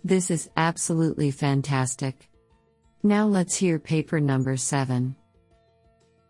This 0.05 0.29
is 0.29 0.51
absolutely 0.55 1.31
fantastic. 1.31 2.29
Now 3.01 3.25
let's 3.25 3.55
hear 3.55 3.79
paper 3.79 4.19
number 4.19 4.55
7. 4.55 5.15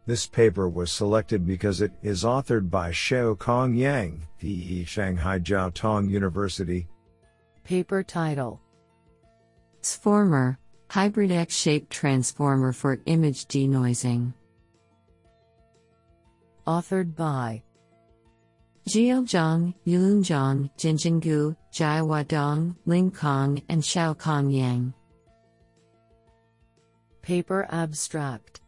This 0.06 0.28
paper 0.28 0.70
was 0.70 0.94
selected 0.94 1.46
because 1.46 1.82
it 1.82 1.92
is 2.02 2.24
authored 2.24 2.70
by 2.70 2.92
Xiaokang 2.92 3.78
Yang, 3.78 4.22
the 4.40 4.86
Shanghai 4.86 5.40
Jiao 5.40 5.74
Tong 5.74 6.10
University. 6.10 6.88
Paper 7.66 8.02
title 8.02 8.62
Xformer 9.82 10.56
Hybrid 10.90 11.34
X 11.34 11.54
shaped 11.54 11.92
transformer 11.92 12.72
for 12.72 13.02
image 13.08 13.46
denoising. 13.48 14.34
Authored 16.66 17.14
by 17.14 17.62
Jiao 18.88 19.24
Zhang, 19.26 19.74
Yulun 19.84 20.22
Zhang, 20.22 20.70
Jinjin 20.78 21.20
Gu, 21.20 21.56
Jiahua 21.74 22.28
Dong, 22.28 22.76
Ling 22.86 23.10
Kong, 23.10 23.60
and 23.68 23.82
Xiaokang 23.82 24.56
Yang. 24.56 24.94
Paper 27.24 27.66
abstract 27.72 28.62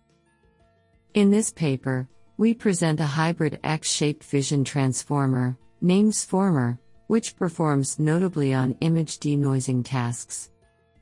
In 1.14 1.30
this 1.30 1.52
paper, 1.52 2.08
we 2.38 2.56
present 2.56 3.00
a 3.00 3.06
hybrid 3.06 3.60
X 3.64 3.92
shaped 3.92 4.24
vision 4.24 4.64
transformer, 4.64 5.56
named 5.82 6.14
Xformer, 6.14 6.80
which 7.06 7.36
performs 7.36 8.00
notably 8.00 8.56
on 8.56 8.76
image 8.82 9.20
denoising 9.20 9.86
tasks. 9.86 10.50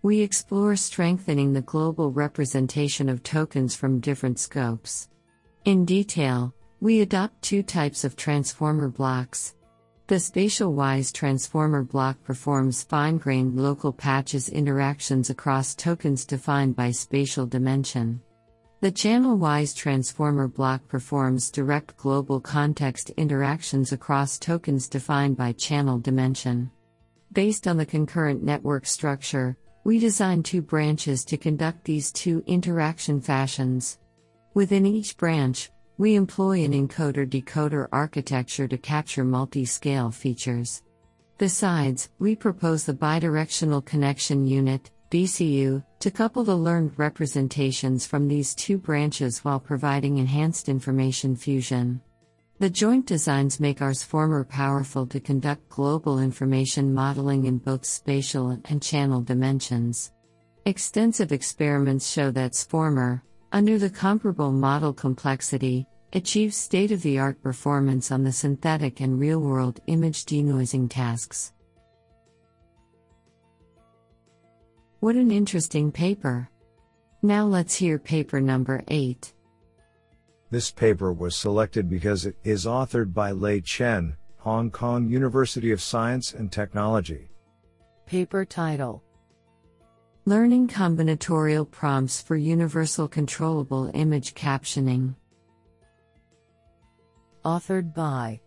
We 0.01 0.19
explore 0.19 0.75
strengthening 0.75 1.53
the 1.53 1.61
global 1.61 2.11
representation 2.11 3.07
of 3.07 3.23
tokens 3.23 3.75
from 3.75 4.01
different 4.01 4.39
scopes. 4.39 5.07
In 5.63 5.85
detail, 5.85 6.53
we 6.81 7.01
adopt 7.01 7.41
two 7.41 7.63
types 7.63 8.03
of 8.03 8.15
transformer 8.15 8.89
blocks. 8.89 9.55
The 10.07 10.19
spatial 10.19 10.73
wise 10.73 11.11
transformer 11.11 11.83
block 11.83 12.21
performs 12.23 12.83
fine 12.83 13.17
grained 13.17 13.55
local 13.59 13.91
patches 13.91 14.49
interactions 14.49 15.29
across 15.29 15.73
tokens 15.73 16.25
defined 16.25 16.75
by 16.75 16.91
spatial 16.91 17.47
dimension. 17.47 18.21
The 18.81 18.91
channel 18.91 19.35
wise 19.35 19.73
transformer 19.73 20.47
block 20.47 20.87
performs 20.87 21.49
direct 21.49 21.97
global 21.97 22.39
context 22.39 23.09
interactions 23.17 23.91
across 23.91 24.37
tokens 24.37 24.87
defined 24.87 25.37
by 25.37 25.53
channel 25.53 25.97
dimension. 25.97 26.69
Based 27.31 27.67
on 27.67 27.77
the 27.77 27.85
concurrent 27.85 28.43
network 28.43 28.85
structure, 28.85 29.57
we 29.83 29.97
design 29.97 30.43
two 30.43 30.61
branches 30.61 31.25
to 31.25 31.37
conduct 31.37 31.83
these 31.83 32.11
two 32.11 32.43
interaction 32.45 33.21
fashions. 33.21 33.97
Within 34.53 34.85
each 34.85 35.17
branch, 35.17 35.71
we 35.97 36.15
employ 36.15 36.63
an 36.63 36.73
encoder 36.73 37.25
decoder 37.27 37.87
architecture 37.91 38.67
to 38.67 38.77
capture 38.77 39.23
multi 39.23 39.65
scale 39.65 40.11
features. 40.11 40.83
Besides, 41.37 42.09
we 42.19 42.35
propose 42.35 42.85
the 42.85 42.93
bidirectional 42.93 43.83
connection 43.83 44.45
unit, 44.45 44.91
BCU, 45.09 45.83
to 45.99 46.11
couple 46.11 46.43
the 46.43 46.55
learned 46.55 46.91
representations 46.97 48.05
from 48.05 48.27
these 48.27 48.55
two 48.55 48.77
branches 48.77 49.43
while 49.43 49.59
providing 49.59 50.17
enhanced 50.17 50.69
information 50.69 51.35
fusion. 51.35 52.01
The 52.59 52.69
joint 52.69 53.05
designs 53.05 53.59
make 53.59 53.81
our 53.81 53.91
Xformer 53.91 54.47
powerful 54.47 55.05
to 55.07 55.19
conduct 55.19 55.67
global 55.67 56.19
information 56.19 56.93
modeling 56.93 57.45
in 57.45 57.57
both 57.57 57.85
spatial 57.85 58.57
and 58.65 58.81
channel 58.81 59.21
dimensions. 59.21 60.13
Extensive 60.65 61.33
experiments 61.33 62.09
show 62.09 62.31
that 62.31 62.53
Xformer, 62.53 63.21
under 63.51 63.77
the 63.77 63.89
comparable 63.89 64.51
model 64.51 64.93
complexity, 64.93 65.87
achieves 66.13 66.55
state 66.55 66.91
of 66.91 67.01
the 67.01 67.19
art 67.19 67.41
performance 67.41 68.11
on 68.11 68.23
the 68.23 68.31
synthetic 68.31 69.01
and 69.01 69.19
real 69.19 69.39
world 69.39 69.79
image 69.87 70.25
denoising 70.25 70.89
tasks. 70.89 71.51
What 74.99 75.15
an 75.15 75.29
interesting 75.29 75.91
paper! 75.91 76.49
Now 77.21 77.45
let's 77.45 77.75
hear 77.75 77.99
paper 77.99 78.39
number 78.39 78.83
8. 78.87 79.33
This 80.51 80.71
paper 80.71 81.11
was 81.11 81.35
selected 81.35 81.89
because 81.89 82.25
it 82.25 82.37
is 82.43 82.65
authored 82.65 83.13
by 83.13 83.31
Lei 83.31 83.61
Chen, 83.61 84.15
Hong 84.37 84.71
Kong 84.71 85.09
University 85.09 85.71
of 85.71 85.81
Science 85.81 86.33
and 86.33 86.51
Technology. 86.51 87.29
Paper 88.05 88.45
title 88.45 89.03
Learning 90.27 90.67
combinatorial 90.67 91.69
prompts 91.69 92.19
for 92.19 92.35
universal 92.35 93.07
controllable 93.07 93.91
image 93.93 94.33
captioning. 94.33 95.13
Authored 97.45 97.93
by 97.93 98.39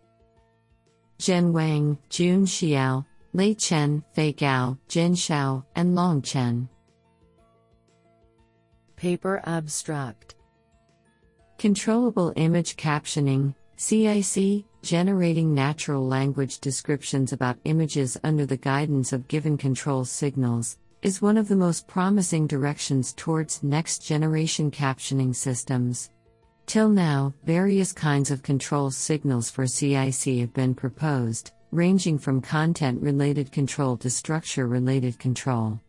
Zhen 1.19 1.53
Wang, 1.53 1.97
Jun 2.09 2.45
Xiao, 2.45 3.05
Lei 3.31 3.53
Chen, 3.53 4.03
Fei 4.11 4.33
Gao, 4.33 4.77
Jin 4.89 5.13
Xiao, 5.13 5.63
and 5.77 5.95
Long 5.95 6.21
Chen. 6.21 6.67
Paper 8.97 9.41
abstract 9.45 10.35
Controllable 11.57 12.33
image 12.35 12.75
captioning, 12.75 13.55
CIC, 13.77 14.65
generating 14.81 15.53
natural 15.53 16.05
language 16.05 16.59
descriptions 16.59 17.31
about 17.31 17.57
images 17.63 18.19
under 18.25 18.45
the 18.45 18.57
guidance 18.57 19.13
of 19.13 19.29
given 19.29 19.55
control 19.55 20.03
signals, 20.03 20.77
is 21.01 21.21
one 21.21 21.37
of 21.37 21.47
the 21.47 21.55
most 21.55 21.87
promising 21.87 22.45
directions 22.45 23.13
towards 23.13 23.63
next 23.63 23.99
generation 23.99 24.69
captioning 24.69 25.33
systems. 25.33 26.09
Till 26.65 26.89
now, 26.89 27.33
various 27.45 27.93
kinds 27.93 28.31
of 28.31 28.43
control 28.43 28.91
signals 28.91 29.49
for 29.49 29.65
CIC 29.65 30.39
have 30.39 30.53
been 30.53 30.75
proposed, 30.75 31.51
ranging 31.71 32.17
from 32.17 32.41
content 32.41 33.01
related 33.01 33.51
control 33.51 33.95
to 33.97 34.09
structure 34.09 34.67
related 34.67 35.17
control. 35.19 35.79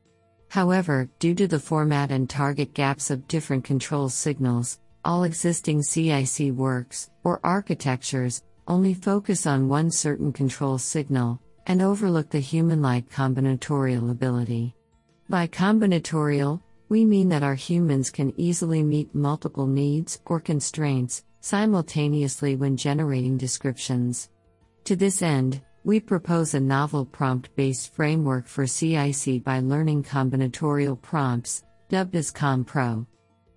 However, 0.48 1.08
due 1.18 1.34
to 1.34 1.48
the 1.48 1.58
format 1.58 2.10
and 2.10 2.30
target 2.30 2.72
gaps 2.72 3.10
of 3.10 3.26
different 3.28 3.64
control 3.64 4.08
signals, 4.08 4.78
all 5.04 5.24
existing 5.24 5.82
CIC 5.82 6.52
works, 6.52 7.10
or 7.24 7.40
architectures, 7.42 8.42
only 8.68 8.94
focus 8.94 9.46
on 9.46 9.68
one 9.68 9.90
certain 9.90 10.32
control 10.32 10.78
signal, 10.78 11.40
and 11.66 11.82
overlook 11.82 12.30
the 12.30 12.40
human 12.40 12.80
like 12.80 13.10
combinatorial 13.10 14.10
ability. 14.10 14.74
By 15.30 15.46
combinatorial, 15.46 16.60
we 16.88 17.04
mean 17.04 17.28
that 17.28 17.44
our 17.44 17.54
humans 17.54 18.10
can 18.10 18.34
easily 18.36 18.82
meet 18.82 19.14
multiple 19.14 19.68
needs 19.68 20.20
or 20.26 20.40
constraints 20.40 21.22
simultaneously 21.40 22.56
when 22.56 22.76
generating 22.76 23.38
descriptions. 23.38 24.28
To 24.82 24.96
this 24.96 25.22
end, 25.22 25.62
we 25.84 26.00
propose 26.00 26.54
a 26.54 26.58
novel 26.58 27.04
prompt 27.04 27.54
based 27.54 27.94
framework 27.94 28.48
for 28.48 28.66
CIC 28.66 29.44
by 29.44 29.60
learning 29.60 30.02
combinatorial 30.02 31.00
prompts, 31.00 31.62
dubbed 31.88 32.16
as 32.16 32.32
ComPro. 32.32 33.06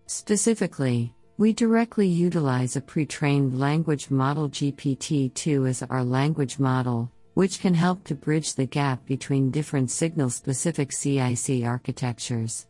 Specifically, 0.05 1.11
we 1.39 1.53
directly 1.53 2.07
utilize 2.07 2.75
a 2.75 2.81
pre 2.81 3.07
trained 3.07 3.59
language 3.59 4.11
model 4.11 4.47
GPT 4.47 5.33
2 5.33 5.65
as 5.65 5.81
our 5.81 6.03
language 6.03 6.59
model, 6.59 7.11
which 7.33 7.59
can 7.59 7.73
help 7.73 8.03
to 8.03 8.15
bridge 8.15 8.55
the 8.55 8.65
gap 8.65 9.05
between 9.05 9.51
different 9.51 9.89
signal 9.89 10.29
specific 10.29 10.91
CIC 10.91 11.63
architectures. 11.63 12.67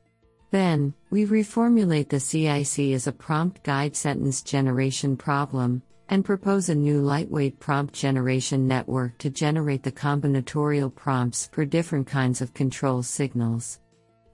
Then, 0.52 0.94
we 1.10 1.26
reformulate 1.26 2.10
the 2.10 2.20
CIC 2.20 2.94
as 2.94 3.08
a 3.08 3.12
prompt 3.12 3.64
guide 3.64 3.96
sentence 3.96 4.42
generation 4.42 5.18
problem, 5.18 5.82
and 6.10 6.24
propose 6.24 6.70
a 6.70 6.76
new 6.76 7.02
lightweight 7.02 7.60
prompt 7.60 7.94
generation 7.94 8.68
network 8.68 9.18
to 9.18 9.30
generate 9.30 9.84
the 9.84 9.92
combinatorial 9.92 10.94
prompts 10.94 11.50
for 11.52 11.66
different 11.66 12.06
kinds 12.06 12.42
of 12.42 12.54
control 12.54 13.02
signals. 13.02 13.80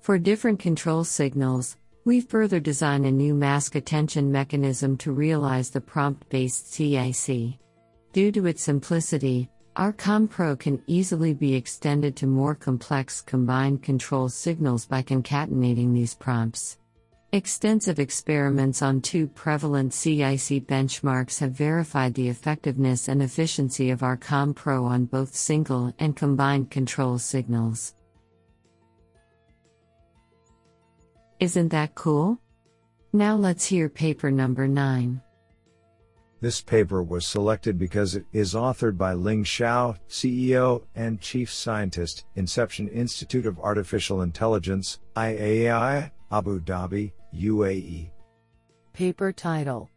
For 0.01 0.17
different 0.17 0.59
control 0.59 1.03
signals, 1.03 1.77
we 2.05 2.21
further 2.21 2.59
design 2.59 3.05
a 3.05 3.11
new 3.11 3.33
mask 3.33 3.75
attention 3.75 4.31
mechanism 4.31 4.97
to 4.97 5.11
realize 5.11 5.69
the 5.69 5.79
prompt 5.79 6.27
based 6.29 6.73
CIC. 6.73 7.59
Due 8.11 8.31
to 8.31 8.45
its 8.47 8.63
simplicity, 8.63 9.49
our 9.79 9.93
ComPro 9.93 10.59
can 10.59 10.83
easily 10.87 11.33
be 11.33 11.55
extended 11.55 12.13
to 12.13 12.27
more 12.27 12.53
complex 12.53 13.21
combined 13.21 13.81
control 13.81 14.27
signals 14.27 14.85
by 14.85 15.01
concatenating 15.01 15.93
these 15.93 16.13
prompts. 16.13 16.77
Extensive 17.31 17.97
experiments 17.97 18.81
on 18.81 18.99
two 18.99 19.25
prevalent 19.25 19.93
CIC 19.93 20.67
benchmarks 20.67 21.39
have 21.39 21.53
verified 21.53 22.13
the 22.13 22.27
effectiveness 22.27 23.07
and 23.07 23.23
efficiency 23.23 23.89
of 23.89 24.03
our 24.03 24.17
ComPro 24.17 24.83
on 24.83 25.05
both 25.05 25.33
single 25.33 25.93
and 25.97 26.13
combined 26.13 26.69
control 26.69 27.17
signals. 27.17 27.95
Isn't 31.39 31.69
that 31.69 31.95
cool? 31.95 32.37
Now 33.13 33.37
let's 33.37 33.65
hear 33.65 33.87
paper 33.87 34.29
number 34.29 34.67
9. 34.67 35.21
This 36.41 36.61
paper 36.61 37.03
was 37.03 37.27
selected 37.27 37.77
because 37.77 38.15
it 38.15 38.25
is 38.31 38.53
authored 38.53 38.97
by 38.97 39.13
Ling 39.13 39.43
Shao, 39.43 39.95
CEO 40.07 40.83
and 40.95 41.19
Chief 41.19 41.51
Scientist, 41.51 42.23
Inception 42.35 42.87
Institute 42.87 43.45
of 43.45 43.59
Artificial 43.59 44.21
Intelligence, 44.21 44.99
IAI, 45.17 46.11
Abu 46.31 46.61
Dhabi, 46.61 47.11
UAE. 47.35 48.11
Paper 48.93 49.33
title 49.33 49.89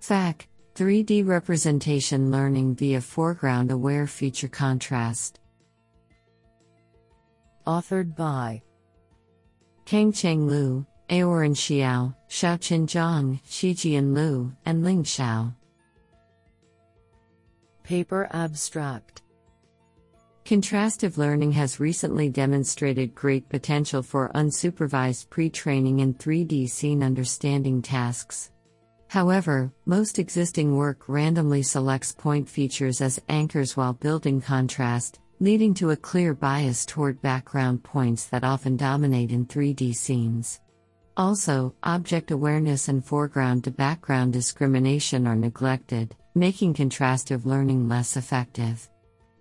FAC 0.00 0.48
3D 0.74 1.26
Representation 1.26 2.30
Learning 2.30 2.74
via 2.74 3.00
Foreground 3.00 3.70
Aware 3.70 4.06
Feature 4.06 4.48
Contrast. 4.48 5.40
Authored 7.66 8.16
by 8.16 8.62
Kangcheng 9.84 10.48
Liu, 10.48 10.86
Aoran 11.10 11.54
Xiao, 11.54 12.14
Xiaoqin 12.28 12.86
Zhang, 12.86 13.40
Shijian 13.44 14.14
Lu, 14.14 14.52
and 14.66 14.84
Ling 14.84 15.04
Shao. 15.04 15.54
Paper 17.82 18.28
abstract 18.32 19.22
Contrastive 20.44 21.16
learning 21.16 21.52
has 21.52 21.80
recently 21.80 22.28
demonstrated 22.28 23.14
great 23.14 23.48
potential 23.48 24.02
for 24.02 24.30
unsupervised 24.34 25.28
pre 25.30 25.50
training 25.50 26.00
in 26.00 26.14
3D 26.14 26.68
scene 26.68 27.02
understanding 27.02 27.82
tasks. 27.82 28.50
However, 29.08 29.72
most 29.86 30.18
existing 30.18 30.76
work 30.76 31.08
randomly 31.08 31.62
selects 31.62 32.12
point 32.12 32.48
features 32.48 33.00
as 33.00 33.20
anchors 33.28 33.76
while 33.76 33.94
building 33.94 34.40
contrast, 34.40 35.20
leading 35.40 35.72
to 35.74 35.90
a 35.90 35.96
clear 35.96 36.34
bias 36.34 36.84
toward 36.84 37.22
background 37.22 37.82
points 37.82 38.26
that 38.26 38.44
often 38.44 38.76
dominate 38.76 39.32
in 39.32 39.46
3D 39.46 39.94
scenes. 39.94 40.60
Also, 41.18 41.74
object 41.82 42.30
awareness 42.30 42.86
and 42.86 43.04
foreground 43.04 43.64
to 43.64 43.72
background 43.72 44.32
discrimination 44.32 45.26
are 45.26 45.34
neglected, 45.34 46.14
making 46.36 46.72
contrastive 46.72 47.44
learning 47.44 47.88
less 47.88 48.16
effective. 48.16 48.88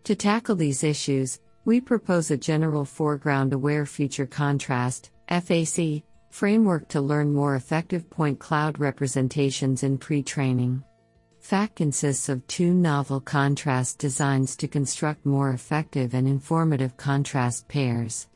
To 0.05 0.15
tackle 0.15 0.55
these 0.55 0.83
issues, 0.83 1.39
we 1.65 1.79
propose 1.79 2.31
a 2.31 2.37
general 2.37 2.83
foreground 2.83 3.53
aware 3.53 3.85
feature 3.85 4.25
contrast 4.25 5.11
FAC 5.29 6.01
framework 6.31 6.87
to 6.87 6.99
learn 6.99 7.31
more 7.31 7.55
effective 7.55 8.09
point 8.09 8.39
cloud 8.39 8.79
representations 8.79 9.83
in 9.83 9.99
pre 9.99 10.23
training. 10.23 10.83
FAC 11.41 11.75
consists 11.75 12.27
of 12.27 12.45
two 12.47 12.73
novel 12.73 13.21
contrast 13.21 13.99
designs 13.99 14.55
to 14.55 14.67
construct 14.67 15.27
more 15.27 15.51
effective 15.51 16.15
and 16.15 16.27
informative 16.27 16.97
contrast 16.97 17.67
pairs. 17.67 18.27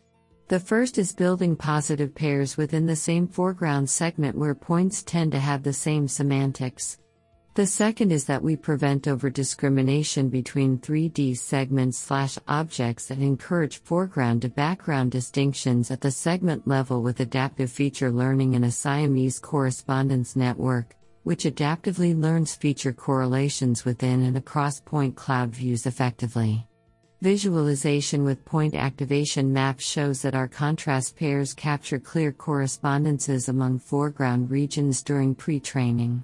The 0.51 0.59
first 0.59 0.97
is 0.97 1.13
building 1.13 1.55
positive 1.55 2.13
pairs 2.13 2.57
within 2.57 2.85
the 2.85 2.97
same 2.97 3.25
foreground 3.25 3.89
segment 3.89 4.37
where 4.37 4.53
points 4.53 5.01
tend 5.01 5.31
to 5.31 5.39
have 5.39 5.63
the 5.63 5.71
same 5.71 6.09
semantics. 6.09 6.97
The 7.53 7.65
second 7.65 8.11
is 8.11 8.25
that 8.25 8.43
we 8.43 8.57
prevent 8.57 9.07
over 9.07 9.29
discrimination 9.29 10.27
between 10.27 10.79
3D 10.79 11.37
segments 11.37 11.99
slash 11.99 12.37
objects 12.49 13.09
and 13.11 13.23
encourage 13.23 13.81
foreground 13.81 14.41
to 14.41 14.49
background 14.49 15.11
distinctions 15.11 15.89
at 15.89 16.01
the 16.01 16.11
segment 16.11 16.67
level 16.67 17.01
with 17.01 17.21
adaptive 17.21 17.71
feature 17.71 18.11
learning 18.11 18.53
in 18.53 18.65
a 18.65 18.71
Siamese 18.71 19.39
correspondence 19.39 20.35
network, 20.35 20.97
which 21.23 21.45
adaptively 21.45 22.13
learns 22.13 22.55
feature 22.55 22.91
correlations 22.91 23.85
within 23.85 24.21
and 24.21 24.35
across 24.35 24.81
point 24.81 25.15
cloud 25.15 25.51
views 25.55 25.85
effectively. 25.85 26.67
Visualization 27.21 28.23
with 28.23 28.43
point 28.45 28.73
activation 28.73 29.53
maps 29.53 29.85
shows 29.85 30.23
that 30.23 30.33
our 30.33 30.47
contrast 30.47 31.15
pairs 31.15 31.53
capture 31.53 31.99
clear 31.99 32.31
correspondences 32.31 33.47
among 33.47 33.77
foreground 33.77 34.49
regions 34.49 35.03
during 35.03 35.35
pre 35.35 35.59
training. 35.59 36.23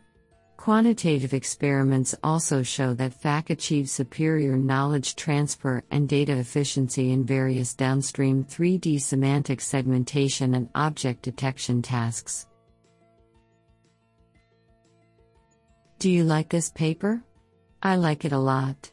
Quantitative 0.57 1.35
experiments 1.35 2.15
also 2.23 2.63
show 2.63 2.95
that 2.95 3.13
FAC 3.13 3.51
achieves 3.51 3.91
superior 3.91 4.57
knowledge 4.57 5.15
transfer 5.15 5.83
and 5.91 6.09
data 6.09 6.35
efficiency 6.35 7.11
in 7.11 7.23
various 7.23 7.75
downstream 7.75 8.43
3D 8.43 8.99
semantic 8.99 9.61
segmentation 9.61 10.55
and 10.55 10.67
object 10.73 11.21
detection 11.21 11.83
tasks. 11.83 12.47
Do 15.99 16.09
you 16.09 16.23
like 16.23 16.49
this 16.49 16.71
paper? 16.71 17.21
I 17.83 17.97
like 17.97 18.25
it 18.25 18.31
a 18.31 18.39
lot. 18.39 18.91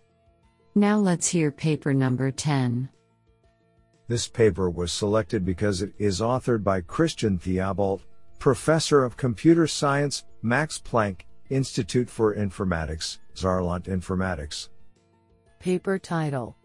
Now 0.76 0.98
let's 0.98 1.28
hear 1.28 1.52
paper 1.52 1.94
number 1.94 2.32
10. 2.32 2.88
This 4.08 4.26
paper 4.26 4.68
was 4.68 4.90
selected 4.90 5.44
because 5.44 5.82
it 5.82 5.92
is 5.98 6.20
authored 6.20 6.64
by 6.64 6.80
Christian 6.80 7.38
Theobalt, 7.38 8.02
Professor 8.40 9.04
of 9.04 9.16
Computer 9.16 9.68
Science, 9.68 10.24
Max 10.42 10.80
Planck, 10.84 11.20
Institute 11.48 12.10
for 12.10 12.34
Informatics, 12.34 13.18
Saarland 13.36 13.84
Informatics. 13.84 14.68
Paper 15.60 15.96
title 15.96 16.56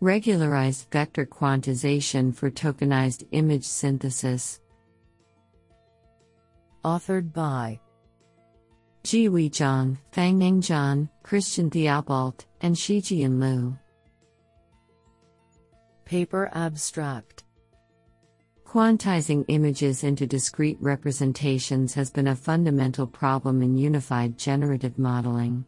Regularized 0.00 0.90
Vector 0.90 1.26
Quantization 1.26 2.34
for 2.34 2.50
Tokenized 2.50 3.26
Image 3.32 3.64
Synthesis. 3.64 4.60
Authored 6.82 7.34
by 7.34 7.78
Jiwei 9.04 9.50
Zhang, 9.50 9.98
Fangneng 10.12 10.62
Zhan, 10.62 11.10
Christian 11.22 11.70
Theobalt, 11.70 12.45
and 12.60 12.74
Shijian 12.74 13.40
Lu. 13.40 13.76
Paper 16.04 16.50
abstract 16.52 17.44
Quantizing 18.64 19.44
images 19.48 20.04
into 20.04 20.26
discrete 20.26 20.78
representations 20.80 21.94
has 21.94 22.10
been 22.10 22.28
a 22.28 22.36
fundamental 22.36 23.06
problem 23.06 23.62
in 23.62 23.76
unified 23.76 24.36
generative 24.36 24.98
modeling. 24.98 25.64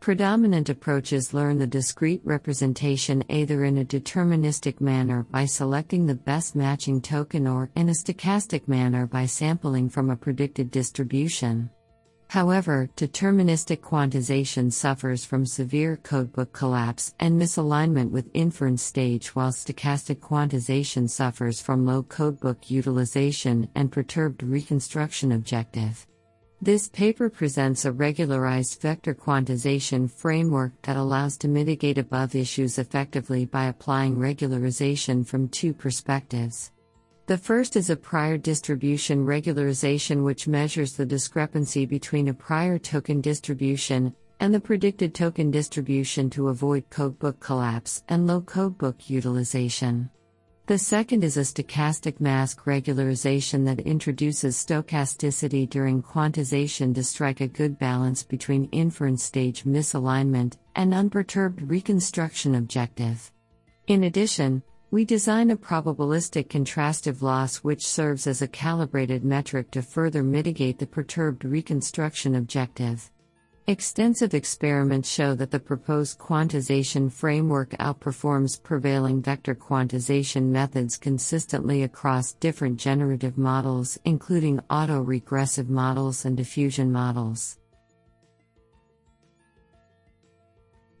Predominant 0.00 0.68
approaches 0.68 1.32
learn 1.32 1.58
the 1.58 1.66
discrete 1.66 2.20
representation 2.24 3.24
either 3.30 3.64
in 3.64 3.78
a 3.78 3.84
deterministic 3.84 4.78
manner 4.78 5.26
by 5.30 5.46
selecting 5.46 6.04
the 6.04 6.14
best 6.14 6.54
matching 6.54 7.00
token 7.00 7.46
or 7.46 7.70
in 7.74 7.88
a 7.88 7.92
stochastic 7.92 8.68
manner 8.68 9.06
by 9.06 9.24
sampling 9.24 9.88
from 9.88 10.10
a 10.10 10.16
predicted 10.16 10.70
distribution. 10.70 11.70
However, 12.34 12.90
deterministic 12.96 13.78
quantization 13.78 14.72
suffers 14.72 15.24
from 15.24 15.46
severe 15.46 16.00
codebook 16.02 16.50
collapse 16.50 17.14
and 17.20 17.40
misalignment 17.40 18.10
with 18.10 18.28
inference 18.34 18.82
stage, 18.82 19.36
while 19.36 19.52
stochastic 19.52 20.16
quantization 20.16 21.08
suffers 21.08 21.62
from 21.62 21.86
low 21.86 22.02
codebook 22.02 22.68
utilization 22.68 23.68
and 23.76 23.92
perturbed 23.92 24.42
reconstruction 24.42 25.30
objective. 25.30 26.08
This 26.60 26.88
paper 26.88 27.30
presents 27.30 27.84
a 27.84 27.92
regularized 27.92 28.80
vector 28.80 29.14
quantization 29.14 30.10
framework 30.10 30.72
that 30.82 30.96
allows 30.96 31.36
to 31.36 31.46
mitigate 31.46 31.98
above 31.98 32.34
issues 32.34 32.78
effectively 32.78 33.44
by 33.44 33.66
applying 33.66 34.16
regularization 34.16 35.24
from 35.24 35.48
two 35.48 35.72
perspectives. 35.72 36.72
The 37.26 37.38
first 37.38 37.74
is 37.74 37.88
a 37.88 37.96
prior 37.96 38.36
distribution 38.36 39.24
regularization, 39.24 40.24
which 40.24 40.46
measures 40.46 40.92
the 40.92 41.06
discrepancy 41.06 41.86
between 41.86 42.28
a 42.28 42.34
prior 42.34 42.78
token 42.78 43.22
distribution 43.22 44.14
and 44.40 44.52
the 44.52 44.60
predicted 44.60 45.14
token 45.14 45.50
distribution 45.50 46.28
to 46.30 46.48
avoid 46.48 46.90
codebook 46.90 47.40
collapse 47.40 48.02
and 48.10 48.26
low 48.26 48.42
codebook 48.42 49.08
utilization. 49.08 50.10
The 50.66 50.76
second 50.76 51.24
is 51.24 51.38
a 51.38 51.40
stochastic 51.40 52.20
mask 52.20 52.64
regularization 52.64 53.64
that 53.64 53.80
introduces 53.80 54.56
stochasticity 54.56 55.68
during 55.68 56.02
quantization 56.02 56.94
to 56.94 57.02
strike 57.02 57.40
a 57.40 57.48
good 57.48 57.78
balance 57.78 58.22
between 58.22 58.68
inference 58.70 59.24
stage 59.24 59.64
misalignment 59.64 60.58
and 60.74 60.92
unperturbed 60.92 61.62
reconstruction 61.70 62.54
objective. 62.54 63.32
In 63.86 64.04
addition, 64.04 64.62
we 64.94 65.04
design 65.04 65.50
a 65.50 65.56
probabilistic 65.56 66.46
contrastive 66.46 67.20
loss 67.20 67.56
which 67.56 67.84
serves 67.84 68.28
as 68.28 68.40
a 68.40 68.46
calibrated 68.46 69.24
metric 69.24 69.68
to 69.72 69.82
further 69.82 70.22
mitigate 70.22 70.78
the 70.78 70.86
perturbed 70.86 71.44
reconstruction 71.44 72.36
objective. 72.36 73.10
Extensive 73.66 74.34
experiments 74.34 75.10
show 75.10 75.34
that 75.34 75.50
the 75.50 75.58
proposed 75.58 76.20
quantization 76.20 77.10
framework 77.10 77.70
outperforms 77.80 78.62
prevailing 78.62 79.20
vector 79.20 79.56
quantization 79.56 80.44
methods 80.44 80.96
consistently 80.96 81.82
across 81.82 82.34
different 82.34 82.78
generative 82.78 83.36
models, 83.36 83.98
including 84.04 84.60
autoregressive 84.70 85.68
models 85.68 86.24
and 86.24 86.36
diffusion 86.36 86.92
models. 86.92 87.58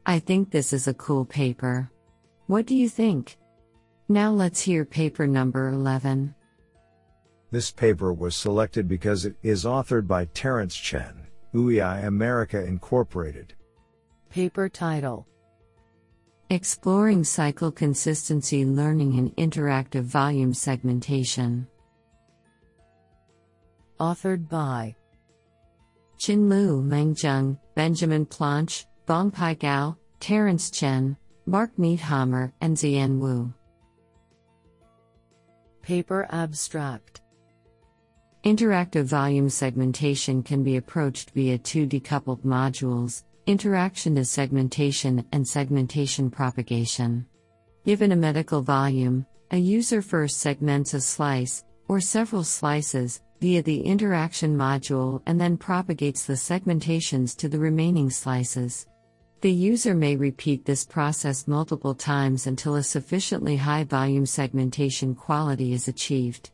I 0.04 0.18
think 0.18 0.50
this 0.50 0.72
is 0.72 0.88
a 0.88 0.94
cool 0.94 1.24
paper. 1.24 1.92
What 2.48 2.66
do 2.66 2.74
you 2.74 2.88
think? 2.88 3.36
Now 4.14 4.30
let's 4.30 4.60
hear 4.60 4.84
paper 4.84 5.26
number 5.26 5.70
11. 5.70 6.36
This 7.50 7.72
paper 7.72 8.12
was 8.12 8.36
selected 8.36 8.86
because 8.86 9.24
it 9.24 9.34
is 9.42 9.64
authored 9.64 10.06
by 10.06 10.26
Terence 10.26 10.76
Chen, 10.76 11.26
UEI 11.52 12.06
America 12.06 12.64
Incorporated. 12.64 13.54
Paper 14.30 14.68
title 14.68 15.26
Exploring 16.50 17.24
Cycle 17.24 17.72
Consistency 17.72 18.64
Learning 18.64 19.14
in 19.14 19.30
Interactive 19.32 20.04
Volume 20.04 20.54
Segmentation. 20.54 21.66
Authored 23.98 24.48
by 24.48 24.94
Chin-Lu 26.18 26.82
Meng-Zheng, 26.84 27.58
Benjamin 27.74 28.26
Planche, 28.26 28.86
Zhongpai 29.08 29.58
Gao, 29.58 29.96
Terence 30.20 30.70
Chen, 30.70 31.16
Mark 31.46 31.72
Niethammer, 31.76 32.52
and 32.60 32.76
Ziyan 32.76 33.18
Wu. 33.18 33.52
Paper 35.84 36.26
abstract 36.30 37.20
Interactive 38.42 39.04
volume 39.04 39.50
segmentation 39.50 40.42
can 40.42 40.62
be 40.62 40.78
approached 40.78 41.32
via 41.32 41.58
two 41.58 41.86
decoupled 41.86 42.40
modules 42.40 43.24
interaction 43.46 44.16
is 44.16 44.30
segmentation 44.30 45.26
and 45.32 45.46
segmentation 45.46 46.30
propagation. 46.30 47.26
Given 47.84 48.12
a 48.12 48.16
medical 48.16 48.62
volume, 48.62 49.26
a 49.50 49.58
user 49.58 50.00
first 50.00 50.38
segments 50.38 50.94
a 50.94 51.02
slice, 51.02 51.66
or 51.86 52.00
several 52.00 52.44
slices, 52.44 53.20
via 53.42 53.62
the 53.62 53.82
interaction 53.82 54.56
module 54.56 55.20
and 55.26 55.38
then 55.38 55.58
propagates 55.58 56.24
the 56.24 56.32
segmentations 56.32 57.36
to 57.36 57.46
the 57.46 57.58
remaining 57.58 58.08
slices. 58.08 58.86
The 59.40 59.52
user 59.52 59.94
may 59.94 60.16
repeat 60.16 60.64
this 60.64 60.84
process 60.84 61.46
multiple 61.46 61.94
times 61.94 62.46
until 62.46 62.76
a 62.76 62.82
sufficiently 62.82 63.56
high 63.56 63.84
volume 63.84 64.24
segmentation 64.24 65.14
quality 65.14 65.72
is 65.74 65.86
achieved. 65.86 66.50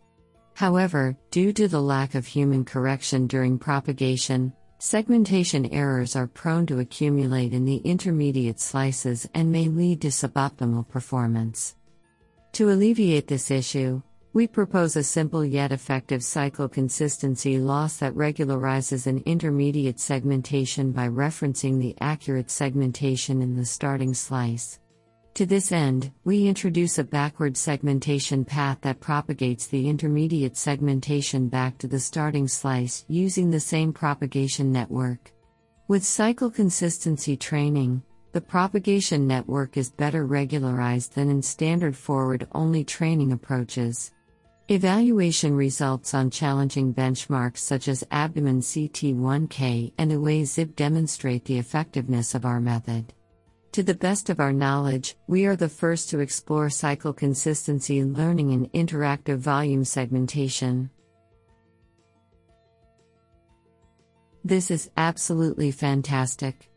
However, 0.55 1.17
due 1.31 1.53
to 1.53 1.69
the 1.69 1.81
lack 1.81 2.15
of 2.15 2.27
human 2.27 2.65
correction 2.65 3.27
during 3.27 3.59
propagation, 3.59 4.53
segmentation 4.79 5.67
errors 5.67 6.17
are 6.17 6.27
prone 6.27 6.67
to 6.67 6.81
accumulate 6.81 7.53
in 7.53 7.65
the 7.65 7.77
intermediate 7.77 8.59
slices 8.59 9.29
and 9.35 9.53
may 9.53 9.69
lead 9.69 10.01
to 10.03 10.09
suboptimal 10.09 10.89
performance. 10.89 11.77
To 12.53 12.71
alleviate 12.71 13.29
this 13.29 13.51
issue, 13.51 14.03
we 14.33 14.47
propose 14.47 14.95
a 14.95 15.03
simple 15.03 15.45
yet 15.45 15.73
effective 15.73 16.23
cycle 16.23 16.69
consistency 16.69 17.59
loss 17.59 17.97
that 17.97 18.15
regularizes 18.15 19.09
an 19.09 19.21
intermediate 19.27 19.99
segmentation 19.99 20.93
by 20.93 21.09
referencing 21.09 21.81
the 21.81 21.97
accurate 22.01 22.49
segmentation 22.49 23.43
in 23.43 23.57
the 23.57 23.65
starting 23.65 24.15
slice. 24.15 24.79
To 25.35 25.47
this 25.47 25.73
end, 25.73 26.13
we 26.25 26.47
introduce 26.47 26.99
a 26.99 27.05
backward 27.05 27.57
segmentation 27.57 28.45
path 28.45 28.79
that 28.83 29.01
propagates 29.01 29.67
the 29.67 29.89
intermediate 29.89 30.57
segmentation 30.57 31.49
back 31.49 31.79
to 31.79 31.89
the 31.89 32.01
starting 32.01 32.47
slice 32.47 33.05
using 33.09 33.51
the 33.51 33.61
same 33.61 33.93
propagation 33.93 34.71
network. 34.71 35.33
With 35.89 36.05
cycle 36.05 36.51
consistency 36.51 37.37
training, 37.37 38.03
the 38.33 38.41
propagation 38.41 39.27
network 39.27 39.77
is 39.77 39.91
better 39.91 40.25
regularized 40.25 41.17
than 41.17 41.31
in 41.31 41.43
standard 41.43 41.97
forward 41.97 42.47
only 42.53 42.85
training 42.85 43.33
approaches. 43.33 44.13
Evaluation 44.71 45.57
results 45.57 46.15
on 46.15 46.31
challenging 46.31 46.95
benchmarks 46.95 47.59
such 47.59 47.89
as 47.89 48.07
Abdomen 48.13 48.61
CT1K 48.61 49.93
and 49.99 50.13
OAI-ZIB 50.13 50.77
demonstrate 50.77 51.45
the 51.45 51.59
effectiveness 51.59 52.37
of 52.37 52.45
our 52.45 52.61
method. 52.61 53.13
To 53.73 53.83
the 53.83 53.97
best 53.97 54.31
of 54.31 54.39
our 54.39 54.53
knowledge, 54.53 55.17
we 55.27 55.45
are 55.45 55.57
the 55.57 55.69
first 55.69 56.09
to 56.11 56.21
explore 56.21 56.71
cycle 56.71 57.13
consistency 57.13 58.05
learning 58.05 58.53
in 58.53 58.69
interactive 58.69 59.39
volume 59.39 59.85
segmentation. 59.85 60.89
This 64.45 64.71
is 64.71 64.89
absolutely 64.97 65.73
fantastic. 65.73 66.71